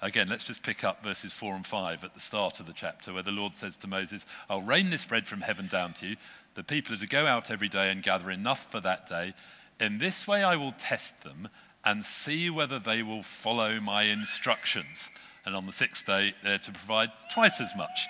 Again, 0.00 0.28
let's 0.28 0.46
just 0.46 0.62
pick 0.62 0.82
up 0.84 1.02
verses 1.02 1.34
4 1.34 1.56
and 1.56 1.66
5 1.66 2.04
at 2.04 2.14
the 2.14 2.20
start 2.20 2.60
of 2.60 2.66
the 2.66 2.72
chapter, 2.72 3.12
where 3.12 3.22
the 3.22 3.32
Lord 3.32 3.56
says 3.56 3.76
to 3.78 3.88
Moses, 3.88 4.24
I'll 4.48 4.62
rain 4.62 4.88
this 4.88 5.04
bread 5.04 5.26
from 5.26 5.42
heaven 5.42 5.66
down 5.66 5.92
to 5.94 6.06
you. 6.06 6.16
The 6.54 6.62
people 6.62 6.94
are 6.94 6.98
to 6.98 7.06
go 7.06 7.26
out 7.26 7.50
every 7.50 7.68
day 7.68 7.90
and 7.90 8.02
gather 8.02 8.30
enough 8.30 8.70
for 8.70 8.80
that 8.80 9.06
day. 9.06 9.34
In 9.78 9.98
this 9.98 10.26
way, 10.26 10.42
I 10.42 10.56
will 10.56 10.72
test 10.72 11.22
them 11.22 11.48
and 11.84 12.04
see 12.04 12.48
whether 12.48 12.78
they 12.78 13.02
will 13.02 13.22
follow 13.22 13.80
my 13.80 14.04
instructions. 14.04 15.10
And 15.44 15.57
on 15.57 15.66
the 15.66 15.72
sixth 15.72 16.07
day, 16.07 16.35
they're 16.42 16.59
to 16.59 16.72
provide 16.72 17.11
twice 17.33 17.61
as 17.61 17.74
much, 17.76 18.07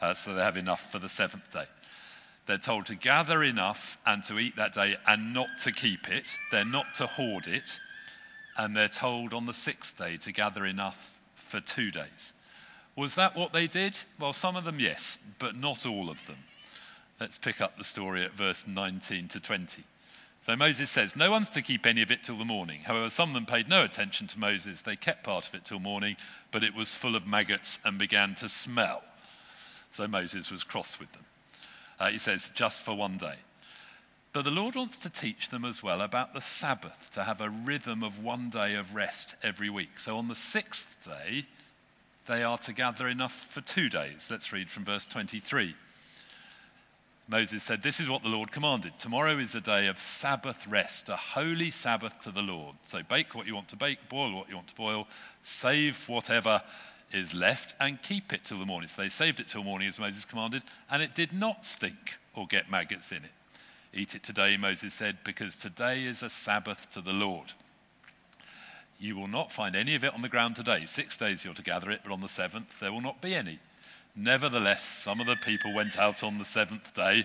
uh, 0.00 0.14
so 0.14 0.34
they 0.34 0.42
have 0.42 0.56
enough 0.56 0.90
for 0.90 0.98
the 0.98 1.08
seventh 1.08 1.52
day. 1.52 1.66
They're 2.46 2.58
told 2.58 2.86
to 2.86 2.94
gather 2.94 3.42
enough 3.42 3.98
and 4.04 4.22
to 4.24 4.38
eat 4.38 4.56
that 4.56 4.74
day 4.74 4.96
and 5.06 5.32
not 5.32 5.58
to 5.58 5.72
keep 5.72 6.08
it. 6.08 6.24
They're 6.50 6.64
not 6.64 6.94
to 6.96 7.06
hoard 7.06 7.46
it. 7.46 7.78
And 8.56 8.76
they're 8.76 8.88
told 8.88 9.32
on 9.32 9.46
the 9.46 9.54
sixth 9.54 9.96
day 9.96 10.16
to 10.18 10.32
gather 10.32 10.66
enough 10.66 11.18
for 11.36 11.60
two 11.60 11.90
days. 11.90 12.32
Was 12.96 13.14
that 13.14 13.36
what 13.36 13.52
they 13.52 13.66
did? 13.66 13.98
Well, 14.18 14.32
some 14.32 14.56
of 14.56 14.64
them, 14.64 14.80
yes, 14.80 15.18
but 15.38 15.56
not 15.56 15.86
all 15.86 16.10
of 16.10 16.26
them. 16.26 16.38
Let's 17.20 17.38
pick 17.38 17.60
up 17.60 17.78
the 17.78 17.84
story 17.84 18.24
at 18.24 18.32
verse 18.32 18.66
19 18.66 19.28
to 19.28 19.40
20. 19.40 19.84
So 20.42 20.56
Moses 20.56 20.90
says, 20.90 21.14
No 21.14 21.30
one's 21.30 21.50
to 21.50 21.62
keep 21.62 21.86
any 21.86 22.02
of 22.02 22.10
it 22.10 22.24
till 22.24 22.36
the 22.36 22.44
morning. 22.44 22.80
However, 22.82 23.08
some 23.08 23.30
of 23.30 23.34
them 23.34 23.46
paid 23.46 23.68
no 23.68 23.84
attention 23.84 24.26
to 24.28 24.40
Moses. 24.40 24.80
They 24.80 24.96
kept 24.96 25.24
part 25.24 25.48
of 25.48 25.54
it 25.54 25.64
till 25.64 25.78
morning, 25.78 26.16
but 26.50 26.64
it 26.64 26.74
was 26.74 26.94
full 26.94 27.14
of 27.14 27.26
maggots 27.26 27.78
and 27.84 27.96
began 27.96 28.34
to 28.36 28.48
smell. 28.48 29.02
So 29.92 30.08
Moses 30.08 30.50
was 30.50 30.64
cross 30.64 30.98
with 30.98 31.12
them. 31.12 31.24
Uh, 32.00 32.10
he 32.10 32.18
says, 32.18 32.50
Just 32.54 32.82
for 32.82 32.94
one 32.94 33.18
day. 33.18 33.36
But 34.32 34.44
the 34.44 34.50
Lord 34.50 34.74
wants 34.74 34.98
to 34.98 35.10
teach 35.10 35.50
them 35.50 35.64
as 35.64 35.82
well 35.82 36.00
about 36.00 36.32
the 36.32 36.40
Sabbath, 36.40 37.10
to 37.12 37.24
have 37.24 37.40
a 37.40 37.50
rhythm 37.50 38.02
of 38.02 38.24
one 38.24 38.48
day 38.48 38.74
of 38.74 38.94
rest 38.94 39.36
every 39.42 39.68
week. 39.68 39.98
So 39.98 40.16
on 40.16 40.28
the 40.28 40.34
sixth 40.34 41.04
day, 41.04 41.44
they 42.26 42.42
are 42.42 42.58
to 42.58 42.72
gather 42.72 43.06
enough 43.06 43.34
for 43.34 43.60
two 43.60 43.88
days. 43.88 44.28
Let's 44.30 44.52
read 44.52 44.70
from 44.70 44.84
verse 44.84 45.06
23. 45.06 45.74
Moses 47.32 47.62
said, 47.62 47.82
This 47.82 47.98
is 47.98 48.10
what 48.10 48.22
the 48.22 48.28
Lord 48.28 48.52
commanded. 48.52 48.98
Tomorrow 48.98 49.38
is 49.38 49.54
a 49.54 49.60
day 49.62 49.86
of 49.86 49.98
Sabbath 49.98 50.66
rest, 50.66 51.08
a 51.08 51.16
holy 51.16 51.70
Sabbath 51.70 52.20
to 52.20 52.30
the 52.30 52.42
Lord. 52.42 52.76
So 52.82 53.02
bake 53.02 53.34
what 53.34 53.46
you 53.46 53.54
want 53.54 53.68
to 53.68 53.76
bake, 53.76 54.06
boil 54.10 54.34
what 54.34 54.50
you 54.50 54.54
want 54.54 54.68
to 54.68 54.74
boil, 54.74 55.08
save 55.40 56.10
whatever 56.10 56.60
is 57.10 57.32
left, 57.32 57.74
and 57.80 58.02
keep 58.02 58.34
it 58.34 58.44
till 58.44 58.58
the 58.58 58.66
morning. 58.66 58.86
So 58.86 59.00
they 59.00 59.08
saved 59.08 59.40
it 59.40 59.48
till 59.48 59.64
morning 59.64 59.88
as 59.88 59.98
Moses 59.98 60.26
commanded, 60.26 60.62
and 60.90 61.02
it 61.02 61.14
did 61.14 61.32
not 61.32 61.64
stink 61.64 62.18
or 62.34 62.46
get 62.46 62.70
maggots 62.70 63.10
in 63.10 63.24
it. 63.24 63.32
Eat 63.94 64.14
it 64.14 64.22
today, 64.22 64.58
Moses 64.58 64.92
said, 64.92 65.16
because 65.24 65.56
today 65.56 66.04
is 66.04 66.22
a 66.22 66.28
Sabbath 66.28 66.90
to 66.90 67.00
the 67.00 67.14
Lord. 67.14 67.54
You 69.00 69.16
will 69.16 69.26
not 69.26 69.50
find 69.50 69.74
any 69.74 69.94
of 69.94 70.04
it 70.04 70.12
on 70.12 70.20
the 70.20 70.28
ground 70.28 70.54
today. 70.54 70.84
Six 70.84 71.16
days 71.16 71.46
you're 71.46 71.54
to 71.54 71.62
gather 71.62 71.90
it, 71.90 72.02
but 72.04 72.12
on 72.12 72.20
the 72.20 72.28
seventh 72.28 72.78
there 72.78 72.92
will 72.92 73.00
not 73.00 73.22
be 73.22 73.34
any. 73.34 73.58
Nevertheless, 74.14 74.84
some 74.84 75.20
of 75.20 75.26
the 75.26 75.36
people 75.36 75.72
went 75.72 75.98
out 75.98 76.22
on 76.22 76.38
the 76.38 76.44
seventh 76.44 76.94
day 76.94 77.24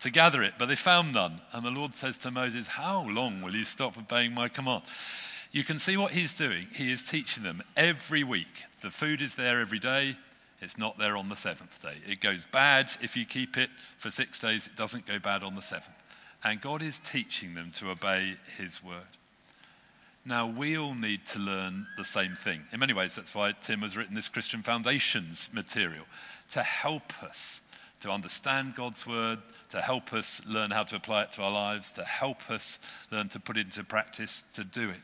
to 0.00 0.10
gather 0.10 0.42
it, 0.42 0.54
but 0.58 0.66
they 0.66 0.76
found 0.76 1.14
none. 1.14 1.40
And 1.52 1.64
the 1.64 1.70
Lord 1.70 1.94
says 1.94 2.18
to 2.18 2.30
Moses, 2.30 2.66
How 2.66 3.06
long 3.08 3.40
will 3.40 3.54
you 3.54 3.64
stop 3.64 3.96
obeying 3.96 4.34
my 4.34 4.48
command? 4.48 4.82
You 5.50 5.64
can 5.64 5.78
see 5.78 5.96
what 5.96 6.12
he's 6.12 6.34
doing. 6.34 6.66
He 6.74 6.92
is 6.92 7.02
teaching 7.02 7.42
them 7.42 7.62
every 7.76 8.22
week. 8.22 8.64
The 8.82 8.90
food 8.90 9.22
is 9.22 9.36
there 9.36 9.60
every 9.60 9.78
day, 9.78 10.16
it's 10.60 10.76
not 10.76 10.98
there 10.98 11.16
on 11.16 11.28
the 11.28 11.36
seventh 11.36 11.80
day. 11.82 11.96
It 12.06 12.20
goes 12.20 12.46
bad 12.50 12.90
if 13.00 13.16
you 13.16 13.24
keep 13.24 13.56
it 13.56 13.70
for 13.96 14.10
six 14.10 14.38
days, 14.38 14.66
it 14.66 14.76
doesn't 14.76 15.06
go 15.06 15.18
bad 15.18 15.42
on 15.42 15.54
the 15.54 15.62
seventh 15.62 15.96
and 16.46 16.60
God 16.60 16.80
is 16.80 17.00
teaching 17.00 17.54
them 17.54 17.72
to 17.72 17.90
obey 17.90 18.36
His 18.56 18.82
word. 18.82 19.16
Now, 20.28 20.48
we 20.48 20.76
all 20.76 20.96
need 20.96 21.24
to 21.26 21.38
learn 21.38 21.86
the 21.96 22.04
same 22.04 22.34
thing. 22.34 22.64
In 22.72 22.80
many 22.80 22.92
ways, 22.92 23.14
that's 23.14 23.32
why 23.32 23.52
Tim 23.52 23.82
has 23.82 23.96
written 23.96 24.16
this 24.16 24.28
Christian 24.28 24.60
Foundations 24.60 25.48
material 25.52 26.04
to 26.50 26.64
help 26.64 27.22
us 27.22 27.60
to 28.00 28.10
understand 28.10 28.74
God's 28.74 29.06
word, 29.06 29.38
to 29.68 29.80
help 29.80 30.12
us 30.12 30.42
learn 30.44 30.72
how 30.72 30.82
to 30.82 30.96
apply 30.96 31.22
it 31.22 31.32
to 31.34 31.42
our 31.42 31.50
lives, 31.52 31.92
to 31.92 32.02
help 32.02 32.50
us 32.50 32.80
learn 33.12 33.28
to 33.30 33.40
put 33.40 33.56
it 33.56 33.66
into 33.66 33.84
practice, 33.84 34.42
to 34.52 34.64
do 34.64 34.90
it. 34.90 35.00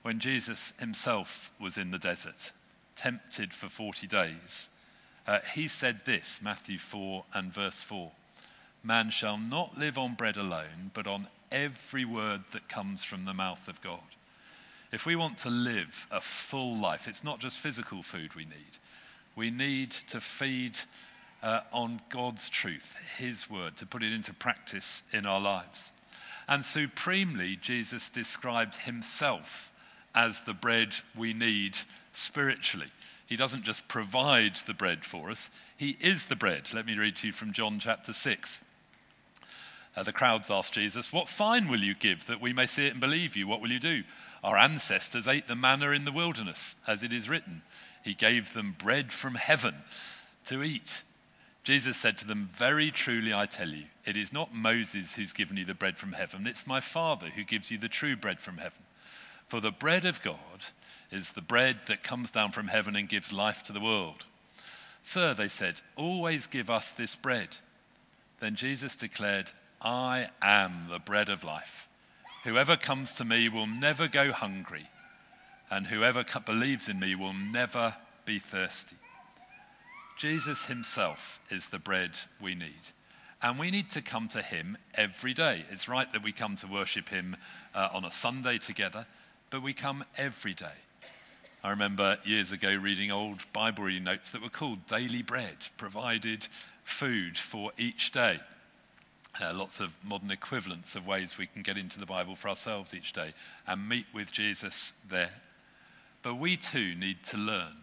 When 0.00 0.20
Jesus 0.20 0.72
himself 0.78 1.52
was 1.60 1.76
in 1.76 1.90
the 1.90 1.98
desert, 1.98 2.52
tempted 2.96 3.52
for 3.52 3.68
40 3.68 4.06
days, 4.06 4.70
uh, 5.26 5.40
he 5.54 5.68
said 5.68 6.06
this 6.06 6.40
Matthew 6.42 6.78
4 6.78 7.24
and 7.34 7.52
verse 7.52 7.82
4 7.82 8.10
Man 8.82 9.10
shall 9.10 9.36
not 9.36 9.76
live 9.76 9.98
on 9.98 10.14
bread 10.14 10.38
alone, 10.38 10.92
but 10.94 11.06
on 11.06 11.26
every 11.50 12.04
word 12.04 12.42
that 12.52 12.68
comes 12.68 13.04
from 13.04 13.24
the 13.24 13.34
mouth 13.34 13.68
of 13.68 13.80
God. 13.80 14.00
If 14.90 15.04
we 15.04 15.16
want 15.16 15.38
to 15.38 15.50
live 15.50 16.06
a 16.10 16.20
full 16.20 16.76
life, 16.76 17.06
it's 17.08 17.24
not 17.24 17.40
just 17.40 17.58
physical 17.58 18.02
food 18.02 18.34
we 18.34 18.44
need. 18.44 18.78
We 19.36 19.50
need 19.50 19.92
to 20.08 20.20
feed 20.20 20.78
uh, 21.42 21.60
on 21.72 22.00
God's 22.08 22.48
truth, 22.48 22.96
His 23.18 23.50
word, 23.50 23.76
to 23.76 23.86
put 23.86 24.02
it 24.02 24.12
into 24.12 24.32
practice 24.32 25.02
in 25.12 25.26
our 25.26 25.40
lives. 25.40 25.92
And 26.48 26.64
supremely, 26.64 27.56
Jesus 27.56 28.08
described 28.08 28.76
Himself 28.76 29.70
as 30.14 30.40
the 30.40 30.54
bread 30.54 30.96
we 31.16 31.34
need 31.34 31.76
spiritually. 32.12 32.90
He 33.26 33.36
doesn't 33.36 33.64
just 33.64 33.86
provide 33.88 34.56
the 34.66 34.74
bread 34.74 35.04
for 35.04 35.30
us, 35.30 35.50
He 35.76 35.98
is 36.00 36.26
the 36.26 36.36
bread. 36.36 36.72
Let 36.72 36.86
me 36.86 36.96
read 36.96 37.16
to 37.16 37.26
you 37.26 37.32
from 37.32 37.52
John 37.52 37.78
chapter 37.78 38.14
6. 38.14 38.60
Uh, 39.98 40.04
the 40.04 40.12
crowds 40.12 40.48
asked 40.48 40.74
Jesus, 40.74 41.12
What 41.12 41.26
sign 41.26 41.66
will 41.66 41.80
you 41.80 41.92
give 41.92 42.28
that 42.28 42.40
we 42.40 42.52
may 42.52 42.66
see 42.66 42.86
it 42.86 42.92
and 42.92 43.00
believe 43.00 43.36
you? 43.36 43.48
What 43.48 43.60
will 43.60 43.72
you 43.72 43.80
do? 43.80 44.04
Our 44.44 44.56
ancestors 44.56 45.26
ate 45.26 45.48
the 45.48 45.56
manna 45.56 45.90
in 45.90 46.04
the 46.04 46.12
wilderness, 46.12 46.76
as 46.86 47.02
it 47.02 47.12
is 47.12 47.28
written. 47.28 47.62
He 48.04 48.14
gave 48.14 48.54
them 48.54 48.76
bread 48.78 49.10
from 49.10 49.34
heaven 49.34 49.74
to 50.44 50.62
eat. 50.62 51.02
Jesus 51.64 51.96
said 51.96 52.16
to 52.18 52.26
them, 52.28 52.48
Very 52.52 52.92
truly 52.92 53.34
I 53.34 53.46
tell 53.46 53.70
you, 53.70 53.86
it 54.04 54.16
is 54.16 54.32
not 54.32 54.54
Moses 54.54 55.16
who's 55.16 55.32
given 55.32 55.56
you 55.56 55.64
the 55.64 55.74
bread 55.74 55.96
from 55.96 56.12
heaven, 56.12 56.46
it's 56.46 56.64
my 56.64 56.78
Father 56.78 57.26
who 57.26 57.42
gives 57.42 57.72
you 57.72 57.76
the 57.76 57.88
true 57.88 58.14
bread 58.14 58.38
from 58.38 58.58
heaven. 58.58 58.84
For 59.48 59.60
the 59.60 59.72
bread 59.72 60.04
of 60.04 60.22
God 60.22 60.66
is 61.10 61.30
the 61.30 61.42
bread 61.42 61.78
that 61.88 62.04
comes 62.04 62.30
down 62.30 62.52
from 62.52 62.68
heaven 62.68 62.94
and 62.94 63.08
gives 63.08 63.32
life 63.32 63.64
to 63.64 63.72
the 63.72 63.80
world. 63.80 64.26
Sir, 65.02 65.34
they 65.34 65.48
said, 65.48 65.80
always 65.96 66.46
give 66.46 66.70
us 66.70 66.88
this 66.92 67.16
bread. 67.16 67.56
Then 68.38 68.54
Jesus 68.54 68.94
declared, 68.94 69.50
I 69.80 70.30
am 70.42 70.88
the 70.90 70.98
bread 70.98 71.28
of 71.28 71.44
life. 71.44 71.88
Whoever 72.44 72.76
comes 72.76 73.14
to 73.14 73.24
me 73.24 73.48
will 73.48 73.66
never 73.66 74.08
go 74.08 74.32
hungry, 74.32 74.88
and 75.70 75.86
whoever 75.86 76.24
believes 76.44 76.88
in 76.88 76.98
me 76.98 77.14
will 77.14 77.32
never 77.32 77.96
be 78.24 78.38
thirsty. 78.38 78.96
Jesus 80.16 80.66
himself 80.66 81.40
is 81.48 81.66
the 81.66 81.78
bread 81.78 82.12
we 82.40 82.54
need. 82.54 82.92
And 83.40 83.56
we 83.56 83.70
need 83.70 83.90
to 83.92 84.02
come 84.02 84.26
to 84.28 84.42
him 84.42 84.76
every 84.94 85.32
day. 85.32 85.64
It's 85.70 85.88
right 85.88 86.12
that 86.12 86.24
we 86.24 86.32
come 86.32 86.56
to 86.56 86.66
worship 86.66 87.10
him 87.10 87.36
uh, 87.72 87.88
on 87.92 88.04
a 88.04 88.10
Sunday 88.10 88.58
together, 88.58 89.06
but 89.50 89.62
we 89.62 89.72
come 89.72 90.04
every 90.16 90.54
day. 90.54 90.74
I 91.62 91.70
remember 91.70 92.18
years 92.24 92.50
ago 92.50 92.74
reading 92.74 93.12
old 93.12 93.44
Bible 93.52 93.84
reading 93.84 94.04
notes 94.04 94.30
that 94.30 94.42
were 94.42 94.48
called 94.48 94.86
Daily 94.86 95.22
Bread, 95.22 95.56
provided 95.76 96.48
food 96.82 97.38
for 97.38 97.70
each 97.78 98.10
day 98.10 98.40
uh, 99.42 99.52
lots 99.54 99.80
of 99.80 99.90
modern 100.02 100.30
equivalents 100.30 100.96
of 100.96 101.06
ways 101.06 101.38
we 101.38 101.46
can 101.46 101.62
get 101.62 101.78
into 101.78 102.00
the 102.00 102.06
Bible 102.06 102.34
for 102.34 102.48
ourselves 102.48 102.94
each 102.94 103.12
day 103.12 103.32
and 103.66 103.88
meet 103.88 104.06
with 104.12 104.32
Jesus 104.32 104.94
there. 105.08 105.30
But 106.22 106.36
we 106.36 106.56
too 106.56 106.94
need 106.94 107.24
to 107.26 107.36
learn 107.36 107.74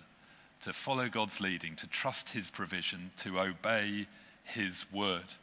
to 0.61 0.73
follow 0.73 1.07
God's 1.07 1.39
leading, 1.39 1.75
to 1.77 1.87
trust 1.87 2.29
His 2.29 2.49
provision, 2.49 3.11
to 3.17 3.39
obey 3.39 4.07
His 4.43 4.91
word. 4.91 5.35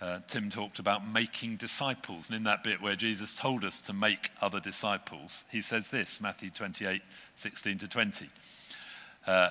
Uh, 0.00 0.18
Tim 0.26 0.50
talked 0.50 0.78
about 0.78 1.06
making 1.06 1.56
disciples, 1.56 2.28
and 2.28 2.36
in 2.36 2.42
that 2.44 2.64
bit 2.64 2.82
where 2.82 2.96
Jesus 2.96 3.34
told 3.34 3.64
us 3.64 3.80
to 3.82 3.92
make 3.92 4.30
other 4.40 4.58
disciples, 4.58 5.44
he 5.50 5.62
says 5.62 5.88
this 5.88 6.20
Matthew 6.20 6.50
28 6.50 7.00
16 7.36 7.78
to 7.78 7.88
20. 7.88 8.28
Uh, 9.26 9.50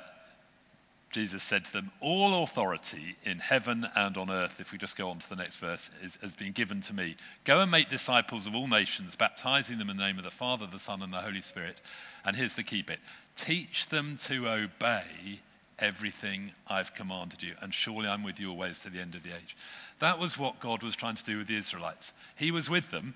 Jesus 1.12 1.43
said 1.43 1.65
to 1.65 1.74
them, 1.74 1.91
All 2.00 2.43
authority 2.43 3.15
in 3.24 3.39
heaven 3.39 3.88
and 3.95 4.17
on 4.17 4.32
earth, 4.32 4.60
if 4.60 4.71
we 4.71 4.78
just 4.78 4.97
go 4.97 5.10
on 5.10 5.19
to 5.19 5.30
the 5.30 5.36
next 5.36 5.58
verse, 5.58 5.91
is, 6.02 6.17
has 6.21 6.34
been 6.34 6.52
given 6.52 6.82
to 6.82 6.93
me. 6.93 7.15
Go 7.43 7.60
and 7.60 7.69
make 7.69 7.89
disciples 7.89 8.47
of 8.47 8.56
all 8.56 8.67
nations, 8.67 9.15
baptizing 9.15 9.78
them 9.78 9.89
in 9.89 9.97
the 9.97 10.04
name 10.04 10.17
of 10.17 10.24
the 10.24 10.32
Father, 10.32 10.65
the 10.65 10.80
Son, 10.80 11.02
and 11.02 11.12
the 11.12 11.17
Holy 11.17 11.41
Spirit. 11.41 11.82
And 12.26 12.36
here's 12.36 12.56
the 12.56 12.63
key 12.63 12.82
bit 12.82 13.00
teach 13.36 13.88
them 13.89 14.17
to 14.17 14.47
obey 14.47 15.39
everything 15.80 16.52
I've 16.67 16.93
commanded 16.93 17.41
you, 17.41 17.56
and 17.62 17.74
surely 17.74 18.08
I'm 18.08 18.24
with 18.24 18.39
you 18.39 18.50
always 18.50 18.80
to 18.82 18.89
the 18.89 19.02
end 19.02 19.15
of 19.15 19.24
the 19.24 19.32
age. 19.32 19.58
That 20.00 20.19
was 20.19 20.38
what 20.38 20.60
God 20.60 20.84
was 20.84 20.95
trying 20.95 21.15
to 21.15 21.24
do 21.24 21.39
with 21.39 21.47
the 21.47 21.58
Israelites. 21.58 22.13
He 22.36 22.52
was 22.52 22.69
with 22.69 22.91
them, 22.91 23.15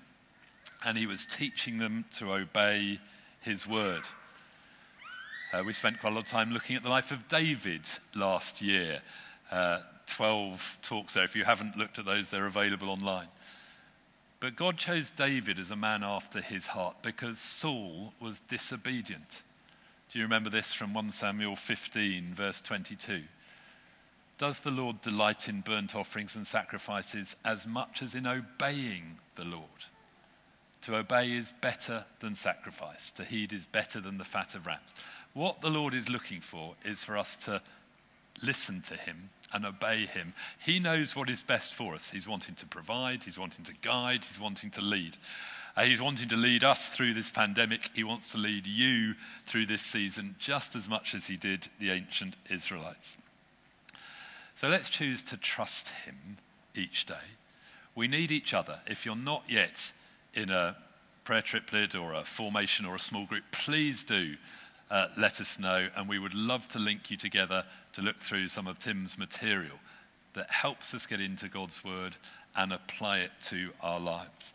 and 0.84 0.98
He 0.98 1.06
was 1.06 1.26
teaching 1.26 1.78
them 1.78 2.04
to 2.12 2.32
obey 2.32 2.98
His 3.40 3.66
word. 3.66 4.02
Uh, 5.56 5.62
we 5.62 5.72
spent 5.72 5.98
quite 5.98 6.12
a 6.12 6.14
lot 6.14 6.24
of 6.24 6.28
time 6.28 6.52
looking 6.52 6.76
at 6.76 6.82
the 6.82 6.90
life 6.90 7.12
of 7.12 7.28
David 7.28 7.80
last 8.14 8.60
year. 8.60 9.00
Uh, 9.50 9.78
12 10.06 10.78
talks 10.82 11.14
there. 11.14 11.24
If 11.24 11.34
you 11.34 11.44
haven't 11.44 11.78
looked 11.78 11.98
at 11.98 12.04
those, 12.04 12.28
they're 12.28 12.46
available 12.46 12.90
online. 12.90 13.28
But 14.38 14.54
God 14.54 14.76
chose 14.76 15.10
David 15.10 15.58
as 15.58 15.70
a 15.70 15.76
man 15.76 16.04
after 16.04 16.42
his 16.42 16.66
heart 16.66 16.96
because 17.00 17.38
Saul 17.38 18.12
was 18.20 18.40
disobedient. 18.40 19.42
Do 20.10 20.12
Do 20.12 20.18
you 20.18 20.24
remember 20.24 20.50
this 20.50 20.74
from 20.74 20.92
1 20.92 21.10
Samuel 21.12 21.56
15, 21.56 22.34
verse 22.34 22.60
22? 22.60 23.22
Does 24.36 24.60
the 24.60 24.70
Lord 24.70 25.00
delight 25.00 25.48
in 25.48 25.62
burnt 25.62 25.94
offerings 25.94 26.36
and 26.36 26.46
sacrifices 26.46 27.34
as 27.46 27.66
much 27.66 28.02
as 28.02 28.14
in 28.14 28.26
obeying 28.26 29.16
the 29.36 29.44
Lord? 29.44 29.86
To 30.86 30.94
obey 30.94 31.32
is 31.32 31.52
better 31.60 32.04
than 32.20 32.36
sacrifice, 32.36 33.10
to 33.10 33.24
heed 33.24 33.52
is 33.52 33.66
better 33.66 34.00
than 34.00 34.18
the 34.18 34.24
fat 34.24 34.54
of 34.54 34.68
rams. 34.68 34.94
What 35.34 35.60
the 35.60 35.68
Lord 35.68 35.94
is 35.94 36.08
looking 36.08 36.40
for 36.40 36.76
is 36.84 37.02
for 37.02 37.18
us 37.18 37.36
to 37.38 37.60
listen 38.40 38.82
to 38.82 38.94
Him 38.94 39.30
and 39.52 39.66
obey 39.66 40.06
Him. 40.06 40.32
He 40.64 40.78
knows 40.78 41.16
what 41.16 41.28
is 41.28 41.42
best 41.42 41.74
for 41.74 41.96
us. 41.96 42.10
He's 42.10 42.28
wanting 42.28 42.54
to 42.54 42.66
provide, 42.66 43.24
He's 43.24 43.36
wanting 43.36 43.64
to 43.64 43.74
guide, 43.82 44.26
He's 44.26 44.38
wanting 44.38 44.70
to 44.70 44.80
lead. 44.80 45.16
Uh, 45.76 45.82
he's 45.82 46.00
wanting 46.00 46.28
to 46.28 46.36
lead 46.36 46.62
us 46.62 46.88
through 46.88 47.14
this 47.14 47.30
pandemic. 47.30 47.90
He 47.92 48.04
wants 48.04 48.30
to 48.30 48.38
lead 48.38 48.68
you 48.68 49.14
through 49.44 49.66
this 49.66 49.82
season 49.82 50.36
just 50.38 50.76
as 50.76 50.88
much 50.88 51.16
as 51.16 51.26
he 51.26 51.36
did 51.36 51.66
the 51.80 51.90
ancient 51.90 52.36
Israelites. 52.48 53.16
So 54.54 54.68
let's 54.68 54.88
choose 54.88 55.24
to 55.24 55.36
trust 55.36 55.88
him 55.88 56.38
each 56.76 57.06
day. 57.06 57.34
We 57.96 58.06
need 58.06 58.30
each 58.30 58.54
other. 58.54 58.80
If 58.86 59.04
you're 59.04 59.16
not 59.16 59.42
yet 59.48 59.92
in 60.36 60.50
a 60.50 60.76
prayer 61.24 61.42
triplet 61.42 61.96
or 61.96 62.12
a 62.12 62.22
formation 62.22 62.86
or 62.86 62.94
a 62.94 63.00
small 63.00 63.24
group, 63.24 63.42
please 63.50 64.04
do 64.04 64.36
uh, 64.90 65.08
let 65.18 65.40
us 65.40 65.58
know. 65.58 65.88
And 65.96 66.08
we 66.08 66.18
would 66.18 66.34
love 66.34 66.68
to 66.68 66.78
link 66.78 67.10
you 67.10 67.16
together 67.16 67.64
to 67.94 68.02
look 68.02 68.18
through 68.18 68.48
some 68.48 68.68
of 68.68 68.78
Tim's 68.78 69.18
material 69.18 69.78
that 70.34 70.50
helps 70.50 70.94
us 70.94 71.06
get 71.06 71.20
into 71.20 71.48
God's 71.48 71.82
word 71.82 72.16
and 72.54 72.72
apply 72.72 73.18
it 73.18 73.32
to 73.44 73.70
our 73.82 73.98
lives. 73.98 74.52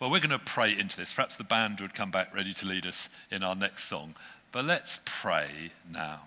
Well, 0.00 0.10
we're 0.10 0.20
going 0.20 0.30
to 0.30 0.38
pray 0.38 0.76
into 0.76 0.96
this. 0.96 1.12
Perhaps 1.12 1.36
the 1.36 1.44
band 1.44 1.80
would 1.80 1.94
come 1.94 2.10
back 2.10 2.34
ready 2.34 2.52
to 2.54 2.66
lead 2.66 2.86
us 2.86 3.08
in 3.30 3.42
our 3.42 3.54
next 3.54 3.84
song. 3.84 4.14
But 4.50 4.64
let's 4.64 5.00
pray 5.04 5.72
now. 5.90 6.22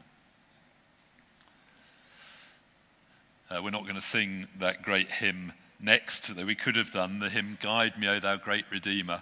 Uh, 3.49 3.61
we're 3.63 3.69
not 3.69 3.83
going 3.83 3.95
to 3.95 4.01
sing 4.01 4.47
that 4.59 4.81
great 4.81 5.09
hymn 5.09 5.53
next 5.79 6.35
that 6.35 6.45
we 6.45 6.55
could 6.55 6.75
have 6.75 6.91
done, 6.91 7.19
the 7.19 7.29
hymn 7.29 7.57
Guide 7.61 7.97
Me, 7.97 8.07
O 8.07 8.19
Thou 8.19 8.37
Great 8.37 8.65
Redeemer, 8.71 9.21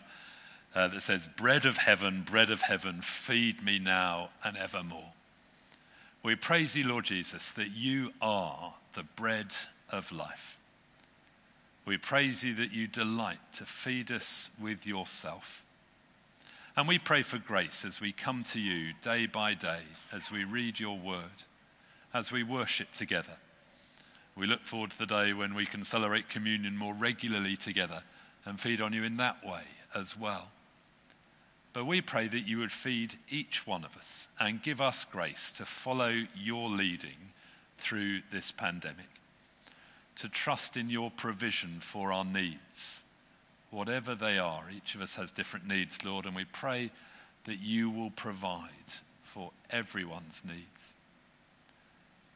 uh, 0.75 0.87
that 0.87 1.01
says, 1.01 1.27
Bread 1.27 1.65
of 1.65 1.77
heaven, 1.77 2.21
bread 2.21 2.49
of 2.49 2.61
heaven, 2.61 3.01
feed 3.01 3.63
me 3.63 3.79
now 3.79 4.29
and 4.43 4.57
evermore. 4.57 5.13
We 6.23 6.35
praise 6.35 6.75
you, 6.75 6.87
Lord 6.87 7.05
Jesus, 7.05 7.49
that 7.51 7.71
you 7.71 8.13
are 8.21 8.75
the 8.93 9.03
bread 9.03 9.53
of 9.89 10.11
life. 10.11 10.57
We 11.85 11.97
praise 11.97 12.43
you 12.43 12.53
that 12.55 12.71
you 12.71 12.87
delight 12.87 13.39
to 13.53 13.65
feed 13.65 14.09
us 14.09 14.49
with 14.59 14.87
yourself. 14.87 15.65
And 16.77 16.87
we 16.87 16.97
pray 16.97 17.21
for 17.21 17.37
grace 17.37 17.85
as 17.85 17.99
we 17.99 18.13
come 18.13 18.43
to 18.45 18.59
you 18.59 18.93
day 19.01 19.25
by 19.25 19.53
day, 19.53 19.81
as 20.11 20.31
we 20.31 20.43
read 20.43 20.79
your 20.79 20.97
word, 20.97 21.43
as 22.13 22.31
we 22.31 22.41
worship 22.41 22.93
together. 22.93 23.37
We 24.35 24.47
look 24.47 24.63
forward 24.63 24.91
to 24.91 24.97
the 24.97 25.05
day 25.05 25.33
when 25.33 25.53
we 25.53 25.65
can 25.65 25.83
celebrate 25.83 26.29
communion 26.29 26.77
more 26.77 26.93
regularly 26.93 27.55
together 27.55 28.03
and 28.45 28.59
feed 28.59 28.81
on 28.81 28.93
you 28.93 29.03
in 29.03 29.17
that 29.17 29.45
way 29.45 29.63
as 29.95 30.17
well. 30.17 30.49
But 31.71 31.85
we 31.85 32.01
pray 32.01 32.27
that 32.27 32.47
you 32.47 32.59
would 32.59 32.71
feed 32.71 33.15
each 33.29 33.65
one 33.65 33.83
of 33.83 33.97
us 33.97 34.27
and 34.39 34.61
give 34.61 34.81
us 34.81 35.05
grace 35.05 35.51
to 35.57 35.65
follow 35.65 36.23
your 36.35 36.69
leading 36.69 37.31
through 37.77 38.21
this 38.31 38.51
pandemic 38.51 39.09
to 40.15 40.29
trust 40.29 40.77
in 40.77 40.89
your 40.89 41.11
provision 41.11 41.79
for 41.79 42.11
our 42.11 42.25
needs, 42.25 43.03
whatever 43.71 44.15
they 44.15 44.37
are. 44.37 44.65
Each 44.75 44.95
of 44.95 45.01
us 45.01 45.15
has 45.15 45.31
different 45.31 45.67
needs, 45.67 46.05
Lord, 46.05 46.25
and 46.25 46.35
we 46.35 46.45
pray 46.45 46.91
that 47.45 47.59
you 47.59 47.89
will 47.89 48.11
provide 48.11 48.69
for 49.23 49.51
everyone's 49.69 50.43
needs. 50.45 50.93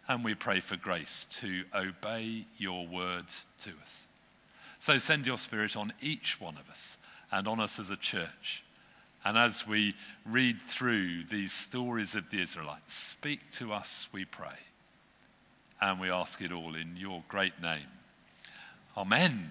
And 0.08 0.24
we 0.24 0.36
pray 0.36 0.60
for 0.62 0.78
grace 0.78 1.26
to 1.32 1.64
obey 1.76 2.46
your 2.58 2.88
words 2.88 3.46
to 3.60 3.72
us. 3.82 4.08
So 4.80 4.98
send 4.98 5.28
your 5.28 5.38
spirit 5.38 5.76
on 5.76 5.92
each 6.02 6.40
one 6.40 6.56
of 6.58 6.70
us 6.70 6.98
and 7.32 7.48
on 7.48 7.60
us 7.60 7.80
as 7.80 7.90
a 7.90 7.98
church. 7.98 8.64
And 9.26 9.38
as 9.38 9.68
we 9.68 9.96
read 10.26 10.62
through 10.62 11.26
these 11.26 11.52
stories 11.52 12.16
of 12.16 12.30
the 12.30 12.42
Israelites, 12.42 12.94
speak 12.94 13.52
to 13.54 13.74
us, 13.74 14.08
we 14.14 14.24
pray. 14.24 14.60
And 15.82 16.00
we 16.00 16.10
ask 16.10 16.42
it 16.42 16.52
all 16.52 16.76
in 16.76 16.96
your 16.96 17.24
great 17.28 17.62
name. 17.62 17.88
Amen. 18.96 19.50